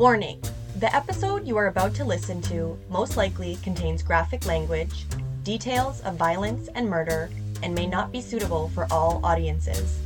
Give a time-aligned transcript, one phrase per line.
[0.00, 0.40] Warning
[0.76, 5.04] The episode you are about to listen to most likely contains graphic language,
[5.42, 7.28] details of violence and murder,
[7.62, 9.98] and may not be suitable for all audiences.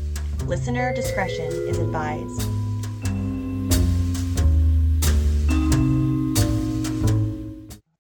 [0.47, 2.43] Listener discretion is advised.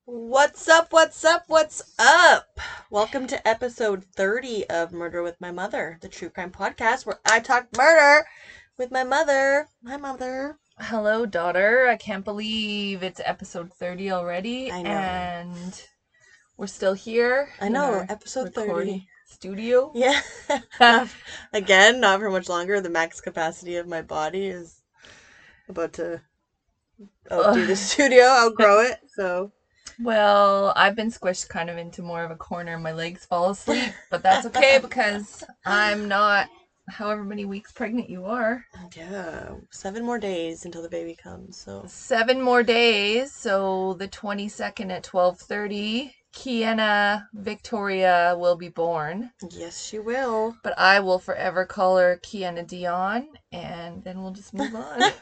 [0.04, 0.92] What's up?
[0.92, 1.44] What's up?
[1.46, 2.58] What's up?
[2.90, 7.38] Welcome to episode 30 of Murder with My Mother, the true crime podcast where I
[7.38, 8.26] talk murder
[8.76, 9.68] with my mother.
[9.80, 10.58] My mother.
[10.78, 11.86] Hello, daughter.
[11.86, 14.72] I can't believe it's episode 30 already.
[14.72, 14.90] I know.
[14.90, 15.82] And
[16.56, 17.48] we're still here.
[17.60, 19.06] I know, episode 30.
[19.26, 19.92] Studio.
[19.94, 20.20] Yeah.
[21.52, 22.80] Again, not for much longer.
[22.80, 24.80] The max capacity of my body is
[25.68, 26.20] about to
[27.30, 28.98] outdo the studio, outgrow it.
[29.14, 29.52] So
[30.00, 32.78] Well, I've been squished kind of into more of a corner.
[32.78, 36.48] My legs fall asleep, but that's okay because I'm not
[36.88, 38.64] however many weeks pregnant you are.
[38.96, 41.56] yeah, seven more days until the baby comes.
[41.56, 49.30] So Seven more days, so the 22nd at 12:30, Kiana Victoria will be born.
[49.50, 50.56] yes, she will.
[50.62, 55.02] But I will forever call her Kiana Dion, and then we'll just move on.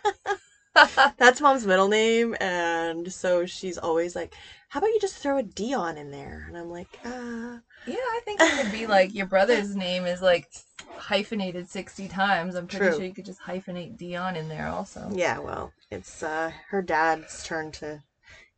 [1.18, 4.34] That's mom's middle name, and so she's always like,
[4.70, 8.20] "How about you just throw a Dion in there?" And I'm like, "Ah." yeah, I
[8.24, 10.48] think it could be like your brother's name is like
[10.96, 12.54] hyphenated 60 times.
[12.54, 12.96] I'm pretty True.
[12.96, 15.08] sure you could just hyphenate Dion in there also.
[15.12, 18.02] Yeah, well, it's uh her dad's turn to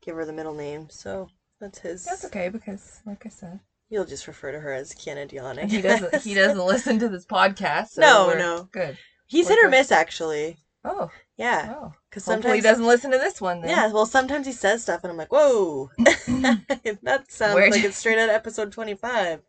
[0.01, 1.29] give her the middle name, so
[1.61, 2.05] that's his.
[2.05, 5.59] That's okay because, like I said, You'll just refer to her as Kiana Dion.
[5.69, 7.89] He doesn't he doesn't listen to this podcast.
[7.89, 8.69] So No, no.
[8.73, 8.99] good.
[9.27, 10.59] He's We're hit or miss, actually.
[10.85, 13.71] Oh, Yeah, because sometimes he doesn't listen to this one then.
[13.71, 17.97] Yeah, well, sometimes he says stuff, and I'm like, "Whoa, that sounds Where'd like it's
[17.97, 19.41] straight out of episode 25."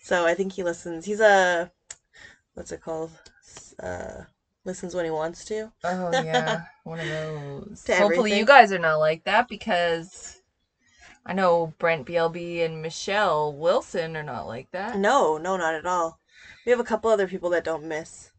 [0.00, 1.06] So I think he listens.
[1.06, 1.72] He's a
[2.54, 3.10] what's it called?
[3.80, 4.22] Uh,
[4.64, 5.70] listens when he wants to.
[5.84, 7.82] Oh yeah, one of those.
[7.84, 10.40] To Hopefully you guys are not like that because
[11.26, 14.98] I know Brent BLB and Michelle Wilson are not like that.
[14.98, 16.18] No, no, not at all.
[16.66, 18.30] We have a couple other people that don't miss.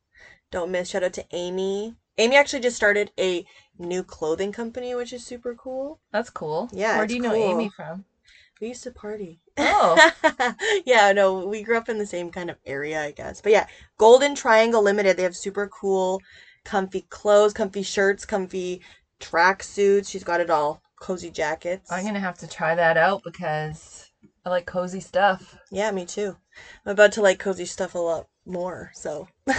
[0.52, 0.90] Don't miss.
[0.90, 1.96] Shout out to Amy.
[2.18, 3.46] Amy actually just started a
[3.78, 6.00] new clothing company, which is super cool.
[6.12, 6.70] That's cool.
[6.72, 7.34] Yeah, Where do you know.
[7.34, 8.06] Amy from?
[8.62, 9.42] We used to party.
[9.58, 10.12] Oh,
[10.86, 13.42] yeah, no, we grew up in the same kind of area, I guess.
[13.42, 13.68] But yeah,
[13.98, 16.22] Golden Triangle Limited, they have super cool,
[16.64, 18.82] comfy clothes, comfy shirts, comfy
[19.20, 20.10] track suits.
[20.10, 20.82] She's got it all.
[21.00, 21.92] Cozy jackets.
[21.92, 24.10] I'm gonna have to try that out because
[24.46, 25.58] I like cozy stuff.
[25.70, 26.38] Yeah, me too.
[26.86, 29.28] I'm about to like cozy stuff a lot more, so.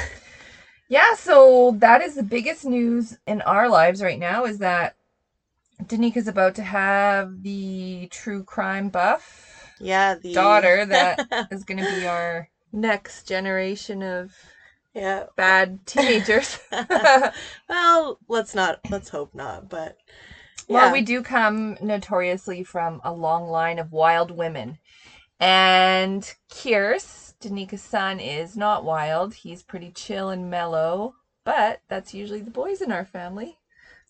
[0.89, 4.95] Yeah, so that is the biggest news in our lives right now is that
[5.85, 12.07] Danika's about to have the true crime buff Yeah, the daughter that is gonna be
[12.07, 14.33] our next generation of
[14.97, 15.25] yeah.
[15.37, 16.59] bad teenagers.
[17.69, 18.81] well, let's not.
[18.91, 19.69] Let's hope not.
[19.69, 19.99] But
[20.69, 24.79] Well, we do come notoriously from a long line of wild women.
[25.39, 29.35] And Kierce, Danika's son, is not wild.
[29.35, 31.15] He's pretty chill and mellow.
[31.45, 33.59] But that's usually the boys in our family.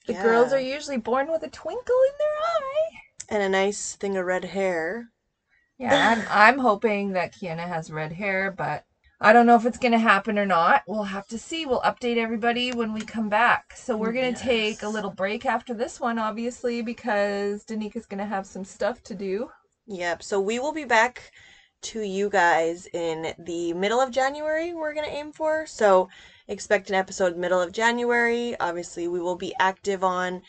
[0.07, 2.91] The girls are usually born with a twinkle in their eye.
[3.29, 5.11] and a nice thing of red hair.
[5.79, 8.85] Yeah, I'm, I'm hoping that Kiana has red hair, but
[9.21, 10.83] I don't know if it's going to happen or not.
[10.87, 11.67] We'll have to see.
[11.67, 13.75] We'll update everybody when we come back.
[13.77, 18.19] So we're going to take a little break after this one, obviously, because Danika's going
[18.19, 19.51] to have some stuff to do.
[19.87, 20.23] Yep.
[20.23, 21.33] So we will be back
[21.83, 24.75] to you guys in the middle of January.
[24.75, 25.67] We're gonna aim for.
[25.67, 26.09] So
[26.49, 28.57] expect an episode middle of January.
[28.59, 30.43] Obviously, we will be active on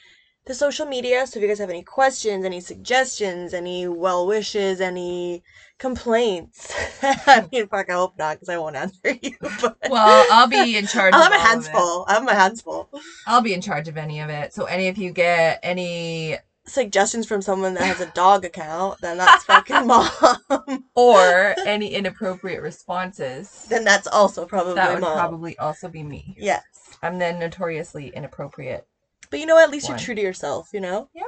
[0.46, 1.28] the social media.
[1.28, 5.44] So if you guys have any questions, any suggestions, any well wishes, any
[5.78, 9.36] complaints, I mean, fuck, I hope not, because I won't answer you.
[9.62, 11.14] But Well, I'll be in charge.
[11.14, 12.06] I'll have my hands full.
[12.08, 12.90] I have my hands full.
[13.28, 14.54] I'll be in charge of any of it.
[14.54, 19.18] So any of you get any Suggestions from someone that has a dog account, then
[19.18, 20.86] that's fucking mom.
[20.96, 25.14] or any inappropriate responses, then that's also probably that would mom.
[25.18, 26.36] probably also be me.
[26.38, 26.64] Yes.
[27.02, 28.86] I'm then notoriously inappropriate.
[29.30, 29.98] But you know, at least One.
[29.98, 31.10] you're true to yourself, you know?
[31.16, 31.24] Yeah.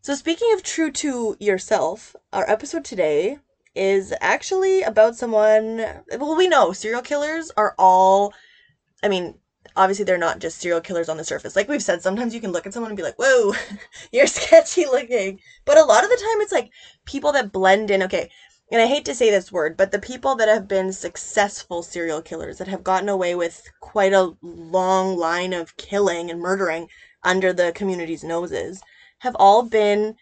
[0.00, 3.38] So, speaking of true to yourself, our episode today
[3.74, 5.84] is actually about someone.
[6.18, 8.32] Well, we know serial killers are all.
[9.02, 9.34] I mean,
[9.78, 11.56] obviously, they're not just serial killers on the surface.
[11.56, 13.54] Like we've said, sometimes you can look at someone and be like, whoa,
[14.12, 15.40] you're sketchy looking.
[15.64, 16.70] But a lot of the time, it's like
[17.06, 18.02] people that blend in.
[18.02, 18.30] Okay.
[18.70, 22.20] And I hate to say this word, but the people that have been successful serial
[22.20, 26.88] killers that have gotten away with quite a long line of killing and murdering
[27.22, 28.82] under the community's noses
[29.20, 30.16] have all been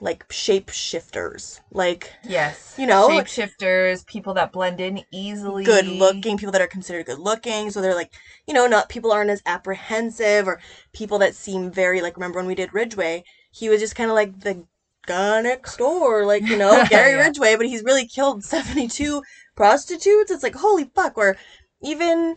[0.00, 2.74] like shapeshifters, like Yes.
[2.76, 3.08] You know?
[3.08, 5.64] shapeshifters, people that blend in easily.
[5.64, 7.70] good looking people that are considered good looking.
[7.70, 8.12] So they're like,
[8.46, 10.60] you know, not people aren't as apprehensive or
[10.92, 12.16] people that seem very like.
[12.16, 13.24] Remember when we did Ridgway?
[13.50, 14.64] He was just kind of like the
[15.06, 17.26] guy next door, like you know Gary Yeah.
[17.26, 19.22] Ridgway, but he's really killed seventy two
[19.54, 20.30] prostitutes.
[20.30, 21.16] It's like holy fuck.
[21.16, 21.36] Or
[21.82, 22.36] even,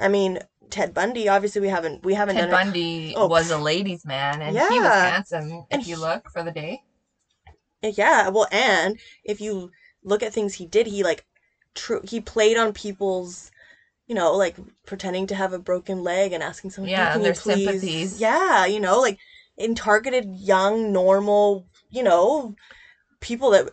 [0.00, 1.28] I mean, Ted Bundy.
[1.28, 2.60] Obviously, we haven't we haven't Ted done.
[2.60, 3.28] it- Bundy Oh.
[3.28, 5.10] was a ladies' man, and he was Yeah.
[5.10, 5.66] handsome.
[5.70, 6.82] And If you he- look for the day,
[7.86, 9.70] Eh, yeah, well, and if you
[10.02, 11.24] look at things he did, he like,
[11.74, 13.50] tr- he played on people's,
[14.06, 14.56] you know, like
[14.86, 17.82] pretending to have a broken leg and asking someone, Yeah, "Hey, can their you please?"
[17.82, 18.20] sympathies.
[18.20, 19.18] Yeah, you know, like
[19.58, 22.56] and targeted young, normal, you know,
[23.20, 23.70] people that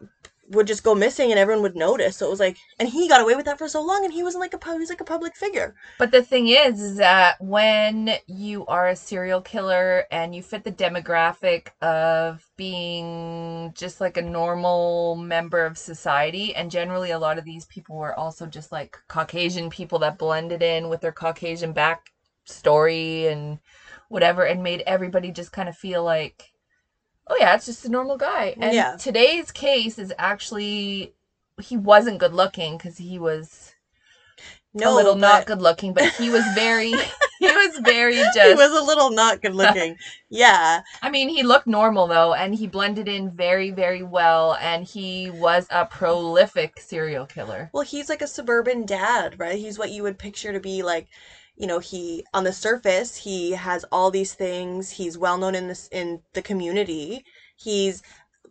[0.49, 2.17] would just go missing and everyone would notice.
[2.17, 4.23] So it was like, and he got away with that for so long, and he
[4.23, 5.75] wasn't like a he was like a public figure.
[5.97, 10.63] But the thing is, is that when you are a serial killer and you fit
[10.63, 17.37] the demographic of being just like a normal member of society, and generally a lot
[17.37, 21.73] of these people were also just like Caucasian people that blended in with their Caucasian
[21.73, 23.59] backstory and
[24.09, 26.52] whatever, and made everybody just kind of feel like,
[27.27, 28.55] oh yeah, it's just a normal guy.
[28.61, 28.95] And Yeah.
[28.97, 31.13] today's case is actually
[31.61, 33.73] he wasn't good looking because he was
[34.73, 36.91] No, a little not good looking, but he was very
[37.39, 39.97] he was very just He was a little not good looking.
[40.29, 44.83] yeah, I mean he looked normal though and he blended in very very well and
[44.83, 47.69] he was a prolific serial killer.
[47.73, 49.57] Well, he's like a suburban dad, right?
[49.57, 51.07] He's what you would picture to be like,
[51.55, 54.91] you know, he on the surface, he has all these things.
[54.91, 57.25] He's well known in this in the community.
[57.55, 58.01] He's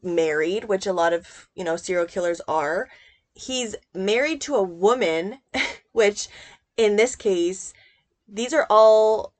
[0.02, 2.88] married, which a lot of, you know, serial killers are.
[3.34, 5.38] He's married to a woman,
[5.92, 6.28] which
[6.76, 7.72] in this case,
[8.28, 9.32] these are all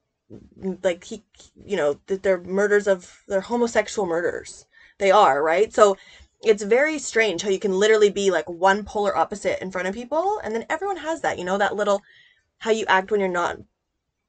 [0.82, 1.24] like he
[1.64, 4.66] you know, that they're murders of they're homosexual murders.
[4.98, 5.72] They are, right?
[5.72, 5.96] So
[6.44, 9.94] it's very strange how you can literally be like one polar opposite in front of
[9.94, 12.02] people and then everyone has that you know that little
[12.62, 13.58] how you act when you're not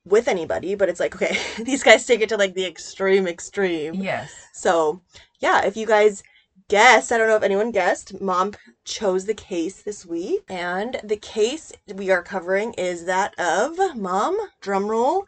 [0.05, 3.95] with anybody but it's like okay these guys take it to like the extreme extreme
[3.95, 4.33] Yes.
[4.53, 5.01] so
[5.39, 6.23] yeah if you guys
[6.69, 8.53] guessed i don't know if anyone guessed mom
[8.85, 14.37] chose the case this week and the case we are covering is that of mom
[14.61, 15.25] drum roll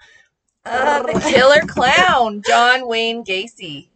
[0.65, 3.89] Uh, the killer clown, John Wayne Gacy.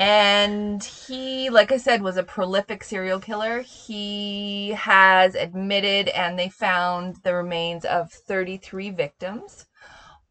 [0.00, 3.60] And he, like I said, was a prolific serial killer.
[3.60, 9.66] He has admitted, and they found the remains of 33 victims,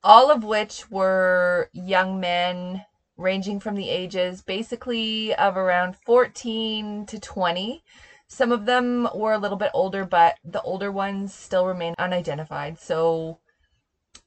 [0.03, 2.83] all of which were young men
[3.15, 7.83] ranging from the ages basically of around 14 to 20.
[8.27, 12.79] Some of them were a little bit older, but the older ones still remain unidentified.
[12.79, 13.37] So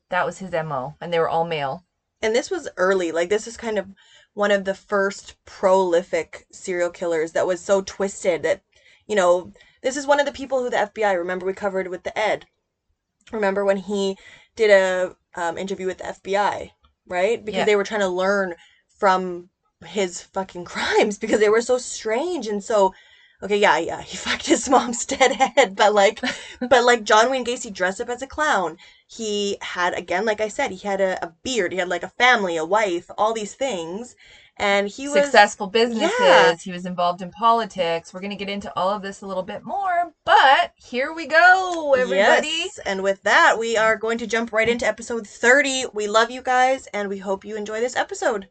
[0.09, 1.83] that was his MO, and they were all male.
[2.23, 3.89] And this was early like this is kind of
[4.35, 8.63] one of the first prolific serial killers that was so twisted that
[9.07, 9.53] you know
[9.83, 12.47] this is one of the people who the fbi remember we covered with the ed.
[13.33, 14.17] Remember when he
[14.57, 16.71] did a um, interview with the fbi
[17.07, 17.45] right?
[17.45, 17.65] Because Yeah.
[17.65, 18.55] they were trying to learn
[18.99, 19.51] from
[19.85, 22.95] his fucking crimes because they were so strange and so
[23.43, 26.21] okay yeah yeah he fucked his mom's dead head but like
[26.61, 28.77] but like john wayne gacy dressed up as a clown
[29.13, 32.09] he had again like i said he had a, a beard he had like a
[32.09, 34.17] family a wife all these things
[34.59, 36.13] and he was Successful businesses.
[36.21, 36.55] Yeah.
[36.57, 38.13] He was involved in politics.
[38.13, 41.27] We're going to get into all of this a little bit more, but here we
[41.27, 42.49] go, everybody.
[42.49, 46.31] Yes, and with that we are going to jump right into episode 30 we love
[46.31, 48.49] you guys and we hope you enjoy this episode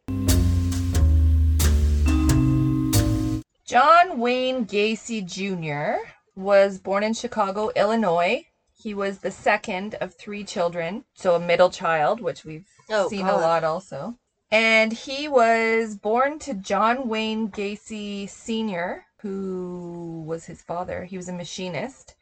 [3.72, 6.06] John Wayne Gacy Jr.
[6.36, 8.46] was born in Chicago, Illinois.
[8.82, 13.26] He was the second of three children, so a middle child, which we've Oh, seen
[13.26, 13.36] God.
[13.36, 14.16] a lot also.
[14.50, 21.06] And he was born to John Wayne Gacy Sr., who was his father.
[21.06, 22.16] He was a machinist.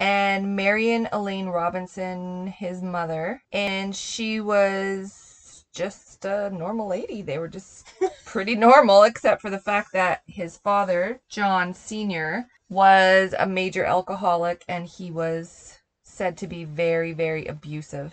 [0.00, 3.42] And Marion Elaine Robinson, his mother.
[3.52, 7.22] And she was just a normal lady.
[7.22, 7.86] They were just
[8.24, 14.64] pretty normal, except for the fact that his father, John Sr., was a major alcoholic
[14.68, 15.77] and he was
[16.18, 18.12] said to be very, very abusive.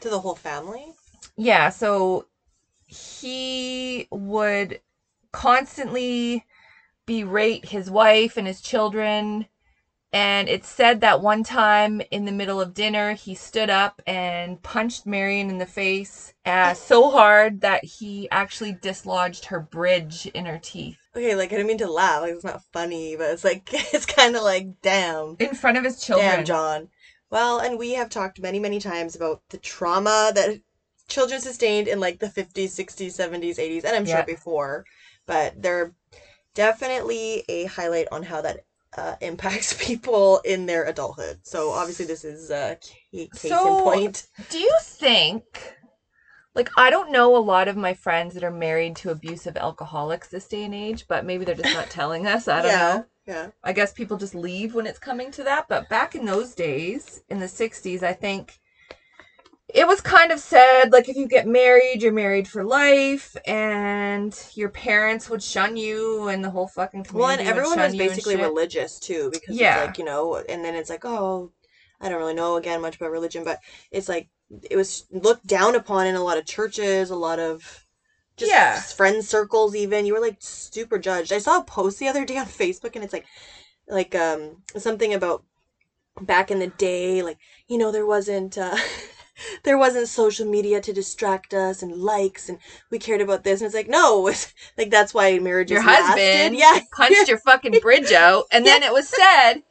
[0.00, 0.94] to the whole family
[1.36, 2.26] Yeah, so
[2.86, 4.80] he would
[5.30, 6.46] constantly
[7.04, 9.46] berate his wife and his children.
[10.10, 14.62] And it's said that one time in the middle of dinner, he stood up and
[14.62, 20.46] punched Marion in the face uh, so hard that he actually dislodged her bridge in
[20.46, 23.44] her teeth okay like i didn't mean to laugh like it's not funny but it's
[23.44, 26.36] like it's kind of like damn in front of his children.
[26.36, 26.88] Damn, John.
[27.30, 30.60] Well, and we have talked many, many times about the trauma that
[31.08, 34.84] children sustained in like the 50s, 60s, 70s, 80s, and I'm sure before.
[35.26, 35.92] but they're
[36.54, 38.60] definitely a highlight on how that
[38.96, 41.40] uh, impacts people in their adulthood.
[41.42, 44.26] So obviously, this is a ca- case So- in point.
[44.50, 45.74] Do you think,
[46.54, 50.28] like, I don't know a lot of my friends that are married to abusive alcoholics
[50.28, 52.48] this day and age, but maybe they're just not telling us.
[52.48, 53.06] I don't yeah, know.
[53.28, 53.50] Yeah.
[53.64, 55.66] I guess people just leave when it's coming to that.
[55.68, 58.54] But back in those days, in the 60s, I think
[59.74, 64.34] it was kind of said like if you get married, you're married for life, and
[64.54, 68.36] your parents would shun you, and the whole fucking community Well, and everyone was basically
[68.36, 69.74] religious too, because Yeah.
[69.74, 71.52] it's like you know, and then it's like, oh,
[72.00, 73.58] I don't really know again much about religion, but
[73.90, 74.28] it's like
[74.70, 77.84] it was looked down upon in a lot of churches, a lot of
[78.38, 78.80] just Yeah.
[78.80, 79.74] friend circles.
[79.74, 81.32] Even you were like super judged.
[81.32, 83.26] I saw a post the other day on Facebook, and it's like,
[83.88, 85.44] like um something about
[86.20, 88.58] back in the day, like you know, there wasn't.
[88.58, 88.76] uh
[89.62, 92.58] There wasn't social media to distract us and likes, and
[92.90, 93.60] we cared about this.
[93.60, 96.16] And it's like, no, it's like that's why marriages Your lasted.
[96.16, 99.62] husband yeah, punched your fucking bridge out, and then it was said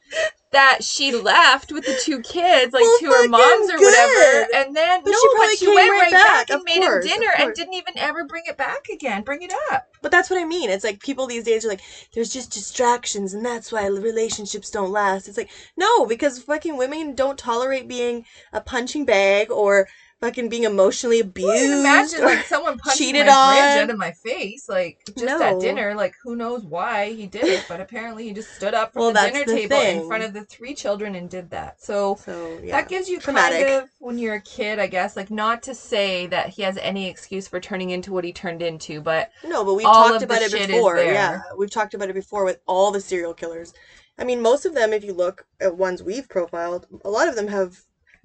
[0.52, 4.76] that she left with the two kids, like Well, to her moms or whatever, and
[4.76, 6.82] then But no, she probably but she came went right right back, back, and made
[6.82, 9.24] course, him dinner and didn't even ever bring it back again.
[9.24, 9.88] Bring it up.
[10.02, 10.70] But that's what I mean.
[10.70, 11.82] It's like people these days are like,
[12.14, 15.28] there's just distractions, and that's why relationships don't last.
[15.28, 19.88] It's like, no, because fucking women don't tolerate being a punching bag or
[20.20, 21.64] fucking being emotionally abused.
[21.72, 23.78] Imagine like someone punching cheated my on.
[23.80, 25.42] out of my face, like just No.
[25.42, 25.94] at dinner.
[25.96, 29.14] Like who knows why he did it, but apparently he just stood up from Well,
[29.14, 31.82] the dinner the table in front of the three children and did that.
[31.82, 33.68] So so yeah, that gives you Traumatic.
[33.68, 36.78] kind of when you're a kid, I guess, like not to say that he has
[36.78, 40.42] any excuse for turning into what he turned into, but no, but we've talked about
[40.42, 40.98] it before.
[40.98, 43.74] Yeah, we've talked about it before with all the serial killers.
[44.20, 47.36] I mean, most of them, if you look at ones we've profiled, a lot of
[47.36, 47.78] them have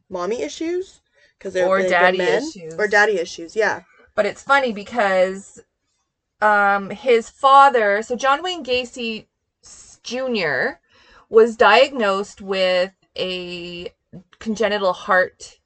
[0.08, 1.01] mommy issues
[1.42, 2.75] because they're Or daddy issues.
[2.78, 3.56] or daddy issues.
[3.56, 3.82] Yeah,
[4.14, 5.61] but it's funny because
[6.40, 9.26] um his father, so John Wayne Gacy
[10.02, 10.78] Jr.
[11.28, 13.92] was diagnosed with a
[14.38, 15.58] congenital heart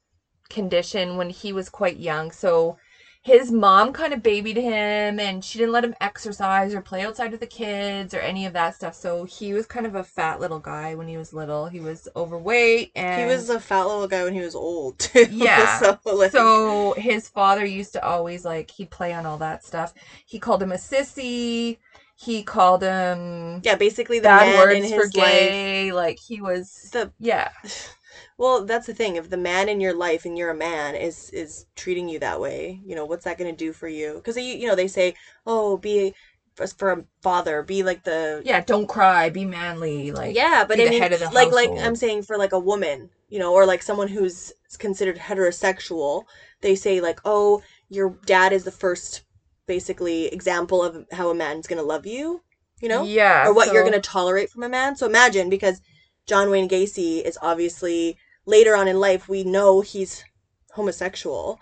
[0.48, 2.30] condition when he was quite young.
[2.30, 2.78] So
[3.26, 7.32] his mom kind of babied him and she didn't let him exercise or play outside
[7.32, 8.94] with the kids or any of that stuff.
[8.94, 11.66] So he was kind of a fat little guy when he was little.
[11.66, 15.26] He was overweight and he was a fat little guy when he was old too.
[15.28, 15.80] Yeah.
[15.80, 19.92] so like, so his father used to always like he'd play on all that stuff.
[20.24, 21.78] He called him a sissy.
[22.14, 25.12] He called him yeah, basically the bad words in his for life.
[25.12, 25.90] gay.
[25.90, 27.48] Like he was The yeah.
[28.38, 29.16] well, that's the thing.
[29.16, 32.40] If the man in your life and you're a man is is treating you that
[32.40, 34.14] way, you know what's that going to do for you?
[34.14, 35.14] Because you you know they say,
[35.46, 36.14] oh, be
[36.54, 40.12] for, for a father, be like the Yeah, don't cry, be manly.
[40.12, 41.70] Like yeah, but I mean, head of the like like.
[41.78, 46.24] I'm saying for like a woman, you know, or like someone who's considered heterosexual,
[46.60, 49.22] they say like, oh, your dad is the first
[49.66, 52.42] basically example of how a man's going to love you,
[52.80, 54.96] you know, yeah, or what you're going to tolerate from a man.
[54.96, 55.80] So imagine because
[56.26, 58.16] John Wayne Gacy is obviously
[58.46, 60.24] later on in life we know he's
[60.72, 61.58] homosexual.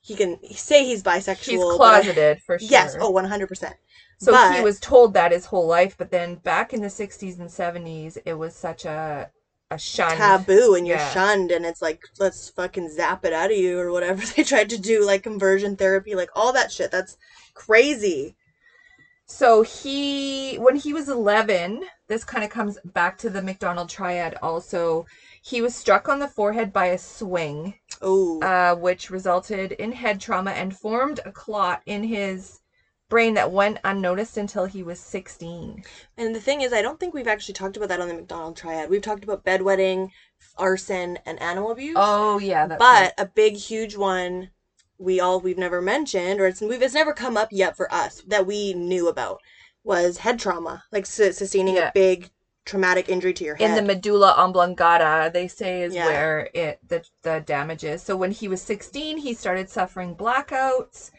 [0.00, 1.44] He can say he's bisexual.
[1.44, 2.68] He's but I- closeted for sure.
[2.68, 3.74] Yes, oh 100%.
[4.18, 7.48] So he was told that his whole life, but then back in the 60s and
[7.50, 9.30] 70s, it was such a
[9.70, 10.18] a shunned.
[10.18, 11.12] taboo and you're Yeah.
[11.12, 14.68] shunned and it's like let's fucking zap it out of you or whatever they tried
[14.68, 17.16] to do like conversion therapy like all that shit that's
[17.54, 18.36] crazy
[19.26, 24.34] So he, when he was 11, this kind of comes back to the McDonald triad
[24.42, 25.06] also.
[25.44, 30.20] He was struck on the forehead by a swing, oh uh, which resulted in head
[30.20, 32.60] trauma and formed a clot in his
[33.08, 35.84] brain that went unnoticed until he was 16.
[36.16, 38.56] and the thing is i don't think we've actually talked about that on the mcdonald
[38.56, 40.08] triad we've talked about bedwetting
[40.56, 42.66] arson and animal abuse Oh, yeah.
[42.66, 44.48] That's but a big huge one
[44.96, 48.22] we all we've never mentioned or it's we've it's never come up yet for us
[48.28, 49.40] that we knew about
[49.84, 51.88] was head trauma like su- sustaining Yeah.
[51.88, 52.30] a big
[52.64, 53.70] traumatic injury to your head.
[53.70, 56.06] in the medulla oblongata they say is Yeah.
[56.06, 58.02] where it the, the damage is.
[58.02, 61.10] So when he was 16 he started suffering blackouts.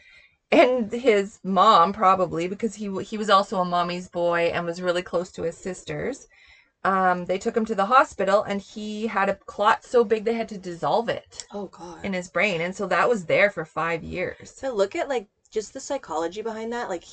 [0.52, 5.02] And his mom probably because he he was also a mommy's boy and was really
[5.02, 6.26] close to his sisters
[6.84, 10.34] um, they took him to the hospital and he had a clot so big they
[10.34, 12.04] had to dissolve it oh god.
[12.04, 12.60] in his brain.
[12.60, 14.52] And so that was there for five years.
[14.54, 16.88] So look at like just the psychology behind that.
[16.94, 17.04] Like,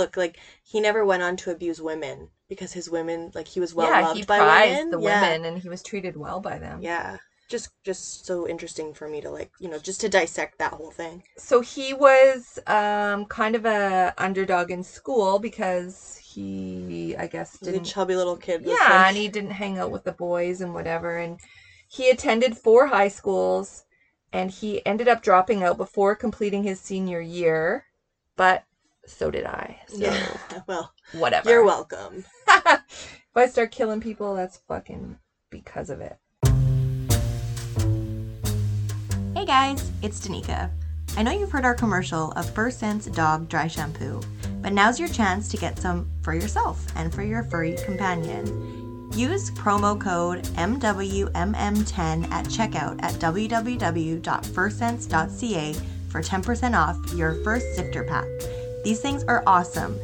[0.00, 0.34] look, like
[0.70, 4.00] he never went on to abuse women because his women, like he was well yeah
[4.06, 4.90] loved he by women.
[4.90, 5.22] the yeah.
[5.22, 7.16] women and he was treated well by them Yeah,
[7.54, 10.90] just just so interesting for me to like you know just to dissect that whole
[11.00, 11.22] thing.
[11.36, 15.94] so he was um kind of a underdog in school because
[16.32, 18.62] he i guess didn't chubby little kid.
[18.62, 21.38] yeah like- and he didn't hang out with the boys and whatever and
[21.96, 23.84] he attended four high schools
[24.32, 27.84] and he ended up dropping out before completing his senior year
[28.38, 28.64] but
[29.04, 29.80] so did I.
[29.88, 30.26] So Yeah.
[30.66, 31.50] Well, whatever.
[31.50, 32.24] you're welcome.
[32.48, 35.18] if I start killing people, that's fucking
[35.50, 36.16] because of it.
[39.34, 40.70] Hey guys, it's Danica.
[41.16, 44.20] I know you've heard our commercial of First Sense Dog Dry Shampoo,
[44.60, 48.87] but now's your chance to get some for yourself and for your furry companion.
[49.12, 55.74] Use promo code MWMM10 at checkout at www.firstsense.ca
[56.08, 58.26] for 10% off your first sifter pack.
[58.84, 59.98] These things are awesome.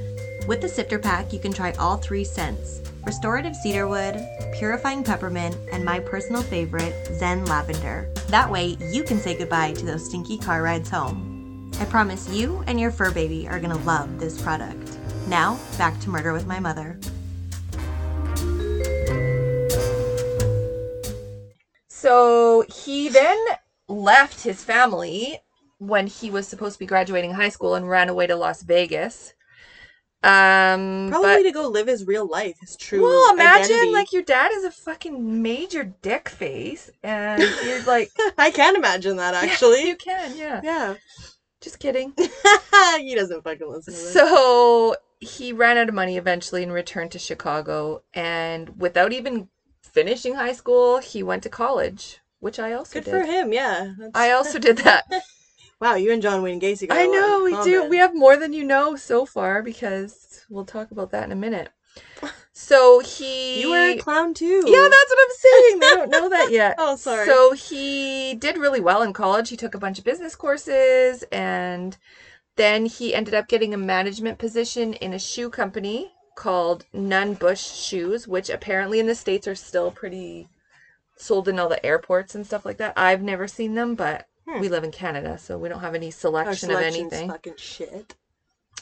[0.46, 4.18] With the sifter pack, you can try all three scents restorative cedarwood,
[4.58, 8.08] purifying peppermint, and my personal favorite, Zen lavender.
[8.28, 11.70] That way, you can say goodbye to those stinky car rides home.
[11.80, 14.99] I promise you and your fur baby are gonna love this product.
[15.26, 16.99] Now, back to Murder with My Mother.
[22.04, 23.38] So he then
[23.88, 25.38] left his family
[25.78, 29.32] when he was supposed to be graduating high school and ran away to Las Vegas.
[30.23, 33.02] Um, Probably but to go live his real life, his true.
[33.02, 33.92] well, imagine identity.
[33.92, 39.16] like your dad is a fucking major dick face, and you're like, I can't imagine
[39.16, 39.88] that actually.
[39.88, 40.61] you can, yeah.
[40.62, 40.94] yeah.
[41.62, 42.12] Just kidding.
[42.99, 43.99] he doesn't fucking listen to.
[43.99, 48.02] So he ran out of money eventually and returned to Chicago.
[48.12, 49.49] And without even
[49.95, 53.05] finishing high school, he went to college, which I also did.
[53.05, 53.27] Good did.
[53.27, 53.95] for him, yeah.
[53.97, 55.05] That's- I also did that.
[55.81, 57.89] wow, you and John Wayne Gacy got I a lot in know we do.
[57.89, 61.37] We have more than you know so far because we'll talk about that in a
[61.37, 61.71] minute.
[62.57, 64.63] So he You were a clown too.
[64.65, 65.81] Yeah, that's what I'm saying.
[65.81, 66.77] They don't know that yet.
[66.79, 67.27] Oh, sorry.
[67.27, 69.49] So he did really well in college.
[69.51, 71.97] He took a bunch of business courses and
[72.55, 77.62] then he ended up getting a management position in a shoe company called Nunn Bush
[77.64, 80.49] Shoes, which apparently in the States are still pretty
[81.17, 82.93] sold in all the airports and stuff like that.
[82.97, 84.61] I've never seen them, but Hmm.
[84.61, 87.29] we live in Canada, so we don't have any selection of anything.
[87.31, 88.14] fucking shit.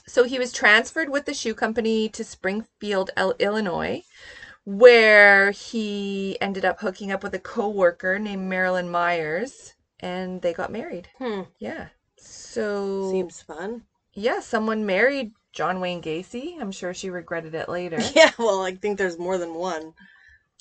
[0.06, 4.02] So he was transferred with the shoe company to Springfield, Illinois,
[4.64, 10.72] where he ended up hooking up with a coworker named Marilyn Myers, and they got
[10.72, 11.08] married.
[11.18, 11.42] Hmm.
[11.58, 11.88] Yeah.
[12.16, 13.84] So Seems fun.
[14.14, 16.60] yeah, someone married John Wayne Gacy.
[16.60, 17.98] I'm sure she regretted it later.
[18.14, 19.92] Yeah, well, I think there's more than one.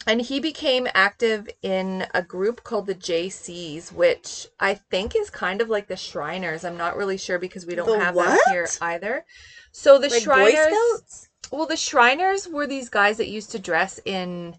[0.07, 5.61] and he became active in a group called the JCs, which I think is kind
[5.61, 6.63] of like the Shriners.
[6.65, 9.25] I'm not really sure because we don't The have that here either.
[9.71, 11.27] So the like Shriners?
[11.51, 14.55] Well, the Shriners were these guys that used to dress in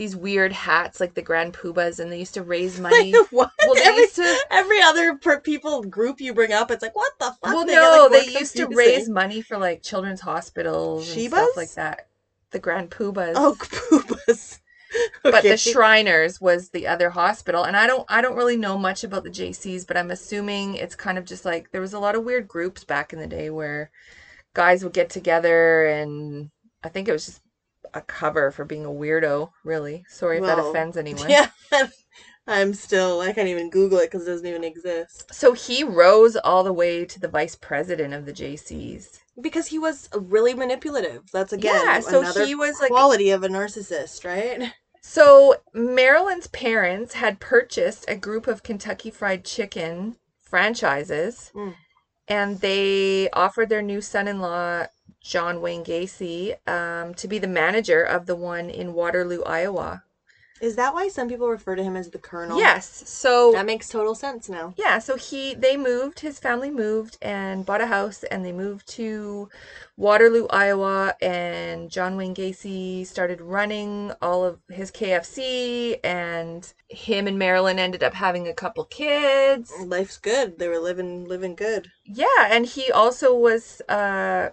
[0.00, 3.12] these weird hats, like the Grand Poobahs, and they used to raise money.
[3.12, 3.50] Like, what?
[3.66, 6.96] Well, they every, used to- every other per people group you bring up, it's like,
[6.96, 7.38] what the fuck?
[7.42, 11.20] well, They get, no, like, they used to raise money for like children's hospitals and
[11.20, 11.28] Shebas?
[11.28, 12.08] stuff like that.
[12.50, 13.34] The Grand Poobahs.
[13.36, 14.60] Oh, Koopas.
[15.22, 19.04] But the Shriners was the other hospital, and I don't, I don't really know much
[19.04, 22.14] about the JCs, but I'm assuming it's kind of just like there was a lot
[22.16, 23.90] of weird groups back in the day where
[24.54, 26.48] guys would get together, and
[26.82, 27.42] I think it was just
[27.94, 29.50] a cover for being a weirdo.
[29.64, 31.28] Really, sorry if that offends anyone.
[31.30, 31.48] Yeah.
[32.46, 35.32] I'm still, I can't even Google it because it doesn't even exist.
[35.32, 39.20] So he rose all the way to the vice president of the JCs.
[39.40, 41.22] Because he was really manipulative.
[41.32, 44.72] That's again yeah, so another he was like quality of a narcissist, right?
[45.02, 51.74] so Marilyn's parents had purchased a group of Kentucky Fried Chicken franchises Mm.
[52.28, 54.86] and they offered their new son-in-law
[55.20, 60.02] John Wayne Gacy um, to be the manager of the one in Waterloo, Iowa.
[60.60, 62.58] Is that why some people refer to him as the Colonel?
[62.58, 63.02] Yes.
[63.06, 64.74] So That makes total sense now.
[64.76, 68.86] Yeah, so he they moved, his family moved and bought a house and they moved
[68.88, 69.48] to
[69.96, 77.38] Waterloo, Iowa and John Wayne Gacy started running all of his KFC and him and
[77.38, 79.72] Marilyn ended up having a couple kids.
[79.82, 80.58] Life's good.
[80.58, 81.90] They were living living good.
[82.04, 84.50] Yeah, and he also was uh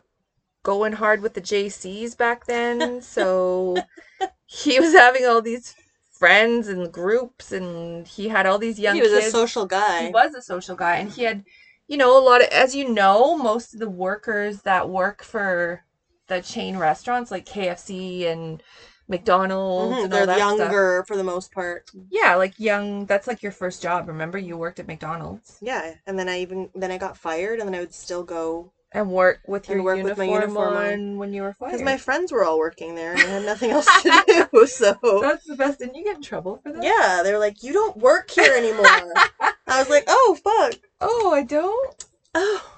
[0.64, 3.84] going hard with the JCs back then, so
[4.46, 5.76] he was having all these
[6.12, 9.28] friends and groups and he had all these young he was kids.
[9.28, 10.08] a social guy.
[10.08, 11.44] He was a social guy, and he had,
[11.88, 15.84] you know, a lot of, as you know, most of the workers that work for
[16.28, 18.62] the chain restaurants like KFC and
[19.08, 20.50] McDonald's Mhm, and all They're that stuff.
[20.50, 21.90] younger for the most part.
[22.10, 23.06] Yeah, like young.
[23.06, 24.08] That's like your first job.
[24.08, 27.68] Remember, you worked at McDonald's Yeah, and then I even then I got fired, and
[27.68, 30.78] then I would still go and work with your And work with my uniform, uniform
[30.78, 30.86] on.
[30.94, 31.72] on when you were fired.
[31.72, 34.24] because my friends were all working there, and I had nothing else to
[34.54, 34.66] do.
[34.68, 35.80] So That's the best.
[35.80, 36.84] Didn't you get in trouble for that?
[36.84, 38.86] yeah, they were like, "You don't work here anymore."
[39.68, 42.06] I was like, "Oh fuck." Oh, I don't.
[42.34, 42.74] Oh.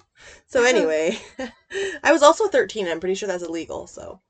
[0.48, 1.19] So anyway,
[2.04, 2.88] I was also 13.
[2.88, 3.86] I'm pretty sure that's illegal.
[3.88, 4.22] So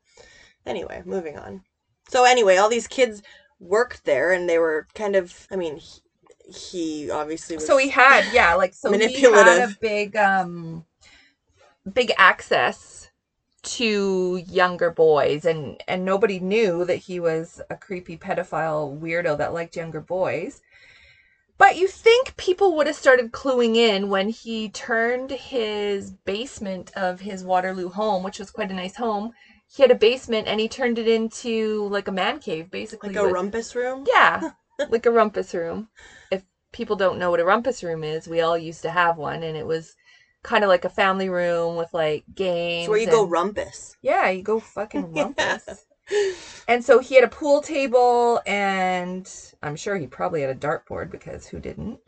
[0.66, 1.64] anyway, moving on.
[2.10, 3.22] So anyway, all these kids
[3.60, 5.48] worked there, and they were kind of.
[5.50, 6.02] I mean, he,
[6.54, 7.66] he obviously was.
[7.66, 10.84] So he had, yeah, like so he had a big um
[11.94, 13.10] big access
[13.62, 19.54] to younger boys and and nobody knew that he was a creepy pedophile weirdo that
[19.54, 20.62] liked younger boys.
[21.58, 27.20] But you think people would have started cluing in when he turned his basement of
[27.20, 29.34] his Waterloo home, which was quite a nice home.
[29.68, 33.10] He had a basement and he turned it into like a man cave, basically.
[33.10, 34.06] Like a with- rumpus room.
[34.08, 34.52] Yeah,
[34.90, 35.90] like a rumpus room.
[36.32, 39.44] If people don't know what a rumpus room is, we all used to have one,
[39.44, 39.96] and it was
[40.44, 42.84] kind of like a family room with like games.
[42.84, 43.96] It's where you go rumpus.
[44.02, 45.86] yeah, you go fucking rumpus.
[46.68, 49.30] And so he had a pool table, and
[49.62, 52.00] I'm sure he probably had a dartboard because who didn't?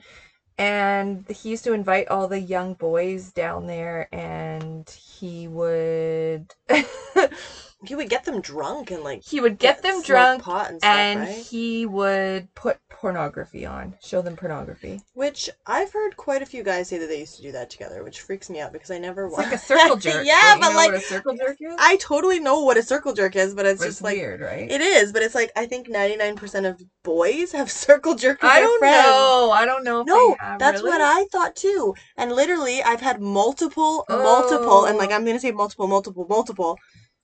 [0.58, 6.54] And he used to invite all the young boys down there, and he would
[7.84, 10.80] He would get them drunk and like he would get them smoke drunk, pot and
[10.80, 11.36] stuff, and right?
[11.36, 15.02] he would put pornography on, show them pornography.
[15.14, 18.04] Which I've heard quite a few guys say that they used to do that together,
[18.04, 20.26] which freaks me out because I never It's wa- like a circle jerk.
[20.26, 21.76] yeah, Don't you but know like what a circle jerk is?
[21.80, 24.42] I totally know what a circle jerk is, but it's But just it's like weird,
[24.42, 24.70] right?
[24.70, 25.12] it is.
[25.12, 28.44] But it's like I think ninety nine percent of boys have circle jerk.
[28.44, 29.06] With I their don't friends.
[29.08, 29.52] know.
[29.52, 30.02] I don't know.
[30.02, 30.92] If No, they have, that's really.
[30.92, 31.96] what I thought too.
[32.16, 35.00] And literally, I've had multiple, multiple, and oh.
[35.00, 35.16] like Oh.
[35.16, 36.78] I'm gonna say multiple, multiple, multiple.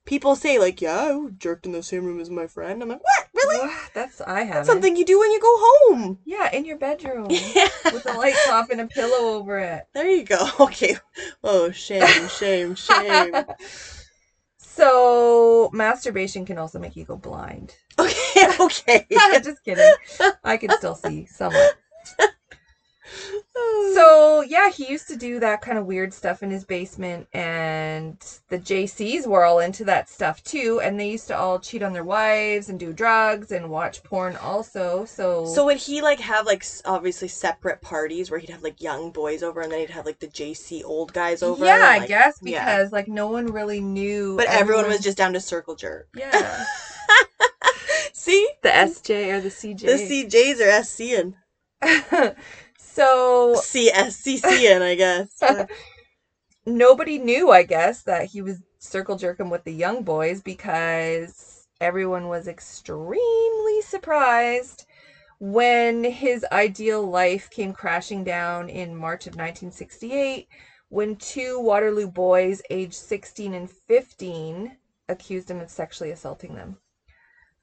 [0.07, 3.03] People say like, "Yeah, I jerked in the same room as my friend." I'm like,
[3.03, 3.27] "What?
[3.35, 3.67] Really?
[3.67, 3.91] What?
[3.93, 7.67] That's I have something you do when you go home." Yeah, in your bedroom Yeah.
[7.91, 9.83] with the lights off and a pillow over it.
[9.93, 10.47] There you go.
[10.61, 10.95] Okay.
[11.43, 13.45] Oh, shame, shame, shame.
[14.59, 17.75] So masturbation can also make you go blind.
[17.99, 19.07] Okay, okay.
[19.43, 19.91] Just kidding.
[20.43, 21.75] I can still see somewhat.
[23.93, 28.17] So yeah, he used to do that kind of weird stuff in his basement, and
[28.49, 30.79] the JCs were all into that stuff too.
[30.83, 34.35] And they used to all cheat on their wives and do drugs and watch porn
[34.35, 35.05] also.
[35.05, 39.11] So So would he like have like obviously separate parties where he'd have like young
[39.11, 41.65] boys over and then he'd have like the JC old guys over?
[41.65, 42.63] yeah, and, I like- guess yeah.
[42.77, 44.37] because like no one really knew.
[44.37, 46.07] But everyone was just down to circle jerk.
[46.15, 46.65] yeah
[48.13, 49.79] See, the SJ or the CJ.
[49.79, 52.35] the CJs are SCing,
[52.97, 55.67] so CSCCing, I guess.
[56.65, 62.27] Nobody knew, I guess, that he was circle jerking with the young boys because everyone
[62.27, 64.85] was extremely surprised
[65.39, 70.47] when his ideal life came crashing down in March of 1968
[70.89, 74.75] when two Waterloo boys aged 16 and 15
[75.07, 76.77] accused him of sexually assaulting them.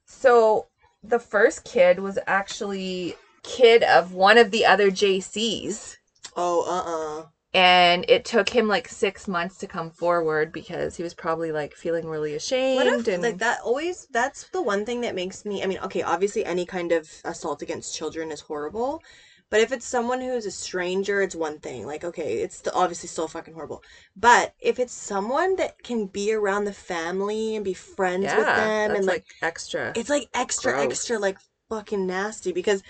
[0.06, 0.66] So
[1.02, 5.96] the first kid was actually kid of one of the other JCs
[6.36, 11.04] oh, uh, uh and it took him like six months to come forward because he
[11.04, 14.84] was probably like feeling really ashamed What if and like that always that's the one
[14.84, 18.40] thing that makes me I mean, okay, obviously any kind of assault against children is
[18.40, 19.00] horrible.
[19.50, 21.86] But if it's someone who's a stranger, it's one thing.
[21.86, 23.84] Like, okay, it's st- obviously still fucking horrible.
[24.16, 28.46] But if it's someone that can be around the family and be friends yeah, with
[28.46, 29.92] them and like, like extra.
[29.94, 30.84] it's like extra gross.
[30.86, 32.82] extra like fucking nasty because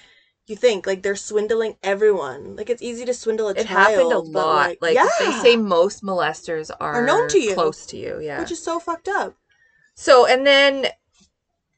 [0.47, 2.57] you think like they're swindling everyone.
[2.57, 3.69] Like it's easy to swindle a It child.
[3.69, 4.67] happened a lot.
[4.69, 7.55] Like, Like, yeah, they say most molesters are, known to you.
[7.55, 8.21] close to you.
[8.21, 8.41] Yeah.
[8.41, 9.35] which is so fucked up.
[9.95, 10.89] So, and then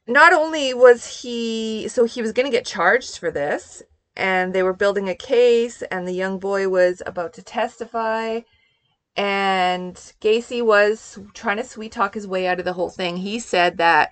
[0.09, 3.83] not only was he, so he was going to get charged for this,
[4.17, 8.41] and they were building a case, and the young boy was about to testify.
[9.17, 13.17] And Gacy was trying to sweet talk his way out of the whole thing.
[13.19, 14.11] He said that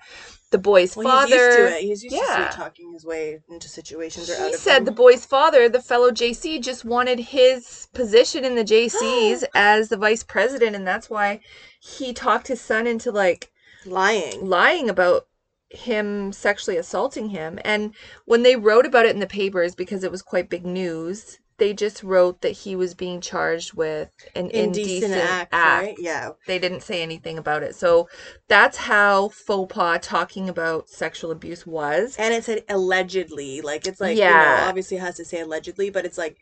[0.55, 1.27] the boy's Well, father.
[1.27, 1.81] he's used to it.
[1.81, 2.21] He's used Yeah.
[2.21, 5.81] to sweet talking his way into situations or out He said the boy's father, the
[5.81, 11.09] fellow JC, just wanted his position in the JCs as the vice president, and that's
[11.09, 11.41] why
[11.81, 13.51] he talked his son into like
[13.85, 14.45] lying.
[14.47, 15.27] lying about
[15.69, 17.59] him sexually assaulting him.
[17.65, 21.39] And when they wrote about it in the papers, because it was quite big news,
[21.57, 25.85] they just wrote that he was being charged with an Indecent, indecent, act, act.
[25.85, 25.95] right?
[25.97, 26.31] Yeah.
[26.47, 27.75] They didn't say anything about it.
[27.75, 28.09] So
[28.47, 32.15] that's how faux pas talking about sexual abuse was.
[32.17, 33.61] And it said allegedly.
[33.61, 36.37] Like it's like you know, obviously it has to say allegedly, but it's like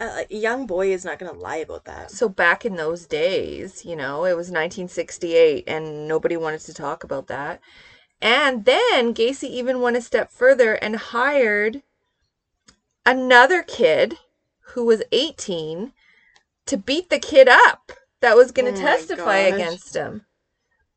[0.00, 2.10] a, a young boy is not gonna lie about that.
[2.10, 7.04] So back in those days, you know, it was 1968 and nobody wanted to talk
[7.04, 7.60] about that.
[8.20, 11.82] And then Gacy even went a step further and hired
[13.06, 14.18] another kid
[14.70, 15.92] who was 18
[16.66, 19.54] to beat the kid up that was going Oh to my testify gosh.
[19.54, 20.26] against him.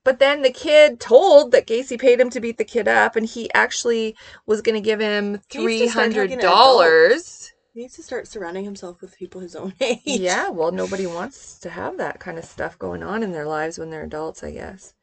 [0.04, 3.26] But then the kid told that Gacy paid him to beat the kid up and
[3.26, 4.16] he actually
[4.48, 7.52] was going to give him He needs to start talking to $300.
[7.74, 10.02] He needs to start surrounding himself with people his own age.
[10.06, 13.78] Yeah, well, nobody wants to have that kind of stuff going on in their lives
[13.78, 14.94] when they're adults, I guess.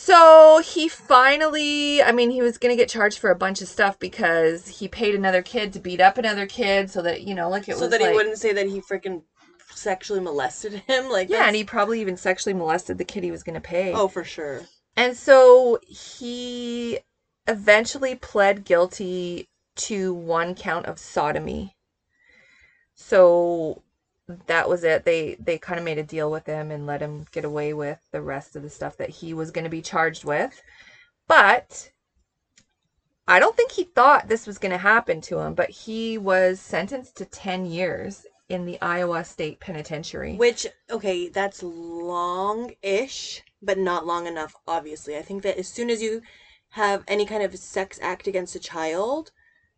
[0.00, 3.66] So he finally, I mean, he was going to get charged for a bunch of
[3.66, 7.48] stuff because he paid another kid to beat up another kid so that, you know,
[7.50, 9.22] like it so was that like, he wouldn't say that he freaking
[9.74, 11.10] sexually molested him.
[11.10, 13.60] Like Yeah, that's- and he probably even sexually molested the kid he was going to
[13.60, 13.92] pay.
[13.92, 14.62] oh for sure.
[14.96, 17.00] And so he
[17.48, 21.74] eventually pled guilty to one count of sodomy.
[22.94, 23.82] So
[24.46, 25.04] that was it.
[25.04, 27.98] They they kind of made a deal with him and let him get away with
[28.12, 30.62] the rest of the stuff that he was going to be charged with.
[31.26, 31.90] But
[33.26, 36.60] I don't think he thought this was going to happen to him, but he was
[36.60, 40.36] sentenced to 10 years in the Iowa State Penitentiary.
[40.36, 44.54] Which okay, that's long-ish, but not long enough.
[44.66, 46.22] Obviously, I think that as soon as you
[46.70, 49.32] have any kind of sex act against a child,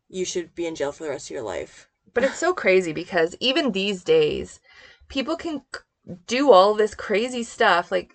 [0.08, 1.89] you should be in jail for the rest of your life.
[2.14, 4.61] But it's so crazy because even these days,
[5.09, 5.62] people can
[6.27, 8.12] do all this crazy stuff, like,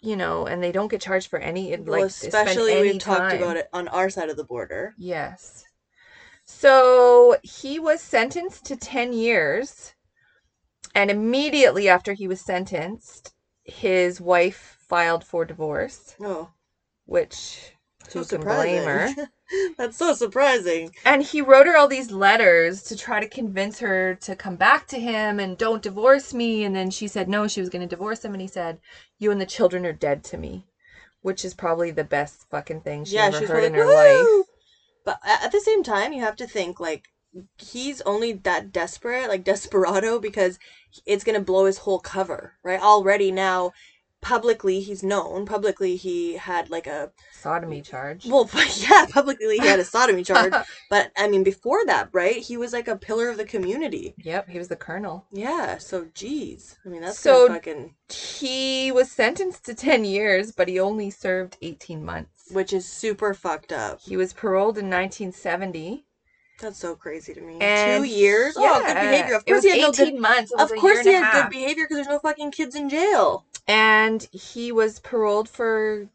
[0.00, 3.30] you know, and they don't get charged for any, like, well, especially any we've talked
[3.30, 3.42] time.
[3.42, 4.94] about it on our side of the border.
[4.98, 5.64] Yes.
[6.44, 9.94] So he was sentenced to 10 years,
[10.94, 13.32] and immediately after he was sentenced,
[13.64, 16.50] his wife filed for divorce, Oh,
[17.06, 17.72] which
[18.08, 19.28] so who can blame her?
[19.76, 20.94] that's so surprising.
[21.04, 24.86] And he wrote her all these letters to try to convince her to come back
[24.88, 26.64] to him and don't divorce me.
[26.64, 28.32] And then she said no, she was going to divorce him.
[28.32, 28.78] And he said,
[29.18, 30.66] You and the children are dead to me,
[31.20, 33.82] which is probably the best fucking thing she yeah, ever she's heard probably in like,
[33.82, 34.46] her life.
[35.04, 37.08] But at the same time, you have to think like
[37.58, 40.58] he's only that desperate, like desperado, because
[41.06, 42.80] it's gonna blow his whole cover, right?
[42.80, 43.72] Already now,
[44.22, 45.44] publicly he's known.
[45.44, 48.24] Publicly he had like a Sodomy charge.
[48.26, 50.54] well, yeah, publicly he had a sodomy charge.
[50.88, 52.36] But I mean, before that, right?
[52.36, 54.14] He was like a pillar of the community.
[54.16, 55.26] yep, he was the colonel.
[55.32, 55.76] Yeah.
[55.78, 60.78] So, geez, I mean, that's So- fucking, He was sentenced to 10 years, but he
[60.80, 62.30] only served 18 months.
[62.52, 64.00] which is super fucked up.
[64.00, 66.04] He was paroled in 1970.
[66.62, 67.58] That's so crazy to me.
[67.60, 68.54] And Two years?
[68.56, 69.34] oh, good behavior.
[69.34, 70.20] Of course, he had no 18 good.
[70.20, 70.52] months.
[70.52, 73.44] Of course, he had good behavior because there's no fucking kids in jail.
[73.68, 76.08] and he was paroled for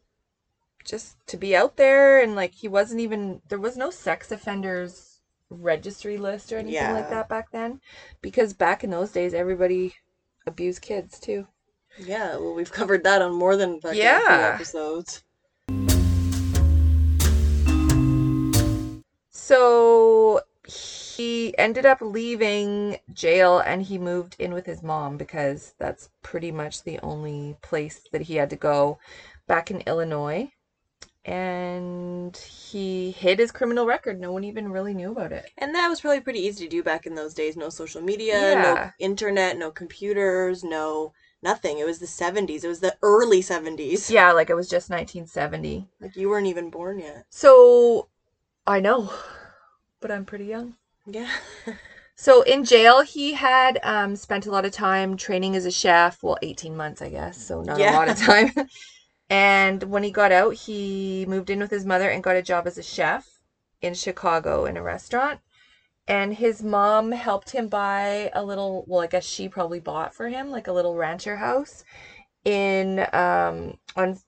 [0.84, 5.20] just to be out there and like he wasn't even there was no sex offenders
[5.50, 7.78] registry list or anything like that back then
[8.22, 9.94] because back in those days everybody
[10.46, 11.46] abused kids too
[11.98, 14.52] Yeah, well, we've covered that on more than fucking Yeah.
[14.54, 15.22] episodes.
[19.38, 26.10] So he ended up leaving jail and he moved in with his mom because that's
[26.22, 28.98] pretty much the only place that he had to go
[29.46, 30.50] back in Illinois.
[31.24, 34.18] And he hid his criminal record.
[34.18, 35.50] No one even really knew about it.
[35.58, 37.56] And that was probably pretty easy to do back in those days.
[37.56, 38.62] No social media, Yeah.
[38.62, 41.78] no internet, no computers, no nothing.
[41.78, 42.64] It was the 70s.
[42.64, 44.10] It was the early 70s.
[44.10, 45.86] Yeah, like it was just 1970.
[46.00, 47.24] Like you weren't even born yet.
[47.30, 48.08] So
[48.68, 49.10] I know,
[50.00, 50.76] but I'm pretty young.
[51.06, 51.28] Yeah.
[52.16, 56.22] So in jail, he had um, spent a lot of time training as a chef.
[56.22, 57.38] Well, 18 months, I guess.
[57.40, 57.90] So not Yeah.
[57.90, 58.52] a lot of time.
[59.30, 62.66] and when he got out, he moved in with his mother and got a job
[62.66, 63.26] as a chef
[63.80, 65.40] in Chicago in a restaurant.
[66.08, 70.28] And his mom helped him buy a little, well, I guess she probably bought for
[70.28, 71.84] him like a little rancher house
[72.44, 74.18] in um on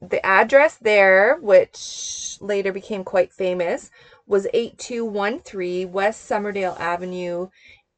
[0.00, 3.90] the address there, which later became quite famous,
[4.26, 7.48] was 8213 West Summerdale Avenue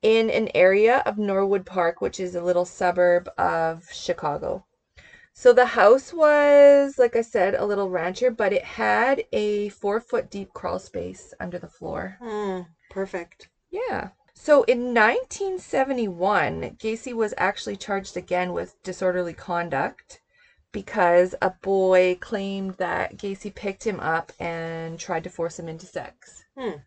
[0.02, 4.64] in an area of Norwood Park, which is a little suburb of Chicago.
[5.32, 10.00] So the house was, like I said, a little rancher, but it had a four
[10.00, 12.16] foot deep crawl space under the floor.
[12.20, 12.60] Hmm,
[12.90, 13.48] perfect.
[13.70, 14.10] Yeah.
[14.34, 20.19] So in 1971, Gacy was actually charged again with disorderly conduct
[20.72, 25.87] because a boy claimed that Gacy picked him up and tried to force him into
[25.87, 26.44] sex.
[26.56, 26.78] Hmm.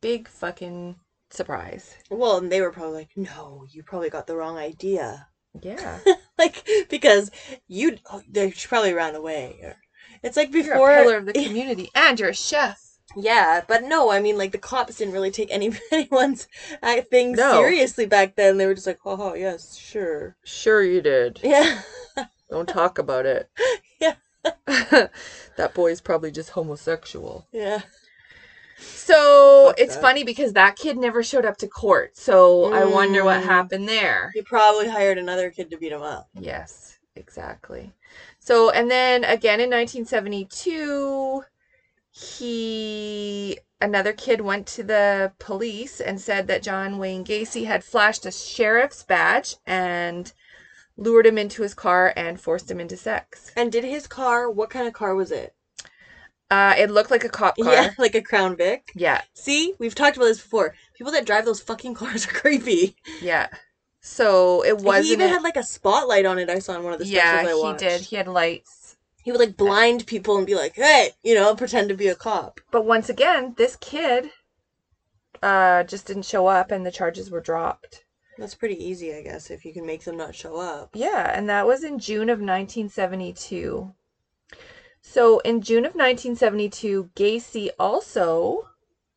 [0.00, 0.96] Big fucking
[1.30, 1.96] surprise.
[2.10, 5.28] Well, and they were probably like, no, you probably got the wrong idea.
[5.60, 5.98] Yeah.
[6.38, 7.30] like, because
[7.66, 9.74] you, oh, they probably ran away.
[10.22, 12.80] It's like before You're a pillar of the community and you're a chef.
[13.16, 16.46] Yeah, but no, I mean, like the cops didn't really take any anyone's
[16.82, 17.54] uh, thing No.
[17.54, 18.58] seriously back then.
[18.58, 21.40] They were just like, "Oh, yes, sure." Sure you did.
[21.42, 21.80] Yeah,
[22.50, 23.48] Don't talk about it.
[24.00, 24.14] Yeah.
[25.56, 27.46] that boy's probably just homosexual.
[27.52, 27.80] yeah.
[28.78, 30.00] So Fuck it's that.
[30.02, 32.16] funny because that kid never showed up to court.
[32.16, 33.46] So I wonder what Mm.
[33.46, 34.30] happened there.
[34.34, 36.28] He probably hired another kid to beat him up.
[36.38, 37.92] Yes, exactly.
[38.38, 41.42] So, and then again in 1972,
[42.10, 48.24] he, another kid went to the police and said that John Wayne Gacy had flashed
[48.26, 50.32] a sheriff's badge and
[50.98, 53.52] lured him into his car and forced him into sex.
[53.56, 54.50] And did his car?
[54.50, 55.54] What kind of car was it?
[56.50, 57.72] Uh, it looked like a cop car.
[57.72, 58.90] Yeah, like a Crown Vic.
[58.94, 60.74] Yeah, See, we've talked about this before.
[60.94, 62.96] People that drive those fucking cars are creepy.
[63.22, 63.48] yeah.
[64.00, 65.06] So it wasn't.
[65.06, 66.48] he even had like a spotlight on it.
[66.48, 68.00] I saw in one of the specials yeah, I he did.
[68.00, 68.96] He had lights.
[69.22, 72.14] He would like blind people and be like, "Hey," you know, pretend to be a
[72.14, 72.60] cop.
[72.70, 74.30] But once again, this kid
[75.42, 78.04] uh just didn't show up and the charges were dropped.
[78.38, 80.90] That's pretty easy, I guess, if you can make them not show up.
[80.94, 83.92] Yeah, and that was in June of 1972.
[85.02, 88.68] So in June of 1972, Gacy also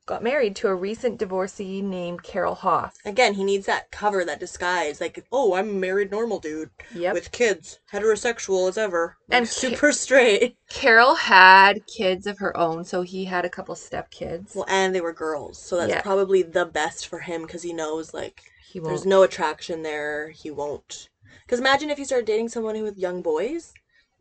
[0.05, 2.95] got married to a recent divorcee named Carol Hoff.
[3.05, 4.99] Again, he needs that cover, that disguise.
[4.99, 7.13] Like, oh, I'm a married normal dude Yep.
[7.13, 10.57] with kids, heterosexual as ever, And super straight.
[10.69, 14.55] Carol had kids of her own, so he had a couple stepkids.
[14.55, 16.01] Well, and they were girls, so that's Yeah.
[16.01, 19.05] probably the best for him because he knows like He there's won't.
[19.09, 20.29] no attraction there.
[20.29, 21.09] He won't.
[21.45, 23.73] Because imagine if you started dating someone who with young boys.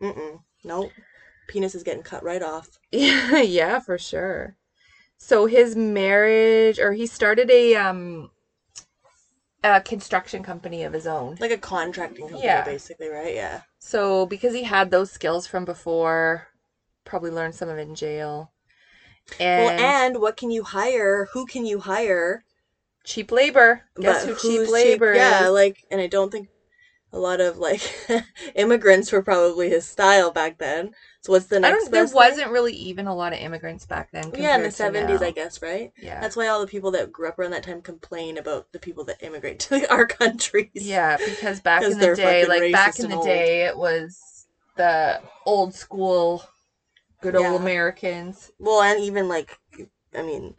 [0.02, 0.40] Mm mm.
[0.64, 0.90] Nope.
[1.48, 2.68] Penis is getting cut right off.
[2.92, 4.56] Yeah, yeah, for sure.
[5.18, 8.30] So his marriage, or he started a um
[9.62, 11.36] a construction company of his own.
[11.38, 12.64] Like a contracting company, Yeah.
[12.64, 13.34] basically, right?
[13.34, 13.60] Yeah.
[13.78, 16.48] So because he had those skills from before,
[17.04, 18.52] probably learned some of it in jail.
[19.38, 21.28] And, well, and what can you hire?
[21.34, 22.44] Who can you hire?
[23.10, 23.82] Cheap labor.
[24.00, 25.50] Guess who cheap labor Yeah, is?
[25.50, 26.48] like, and I don't think
[27.12, 27.80] a lot of like
[28.54, 30.90] immigrants were probably his style back then.
[31.22, 31.88] So what's the I next?
[31.90, 32.14] There thing?
[32.14, 34.32] wasn't really even a lot of immigrants back then.
[34.36, 35.22] Yeah, in the seventies.
[35.22, 35.90] I guess, right?
[36.00, 36.20] Yeah.
[36.20, 39.04] That's why all the people that grew up around that time complain about the people
[39.04, 40.68] that immigrate to our countries.
[40.74, 43.24] Yeah, because back in the day, like back in the old.
[43.26, 44.46] day, it was
[44.76, 46.44] the old school,
[47.20, 47.50] good Yeah.
[47.50, 48.50] old Americans.
[48.58, 49.58] Well, and even like,
[50.14, 50.54] I mean,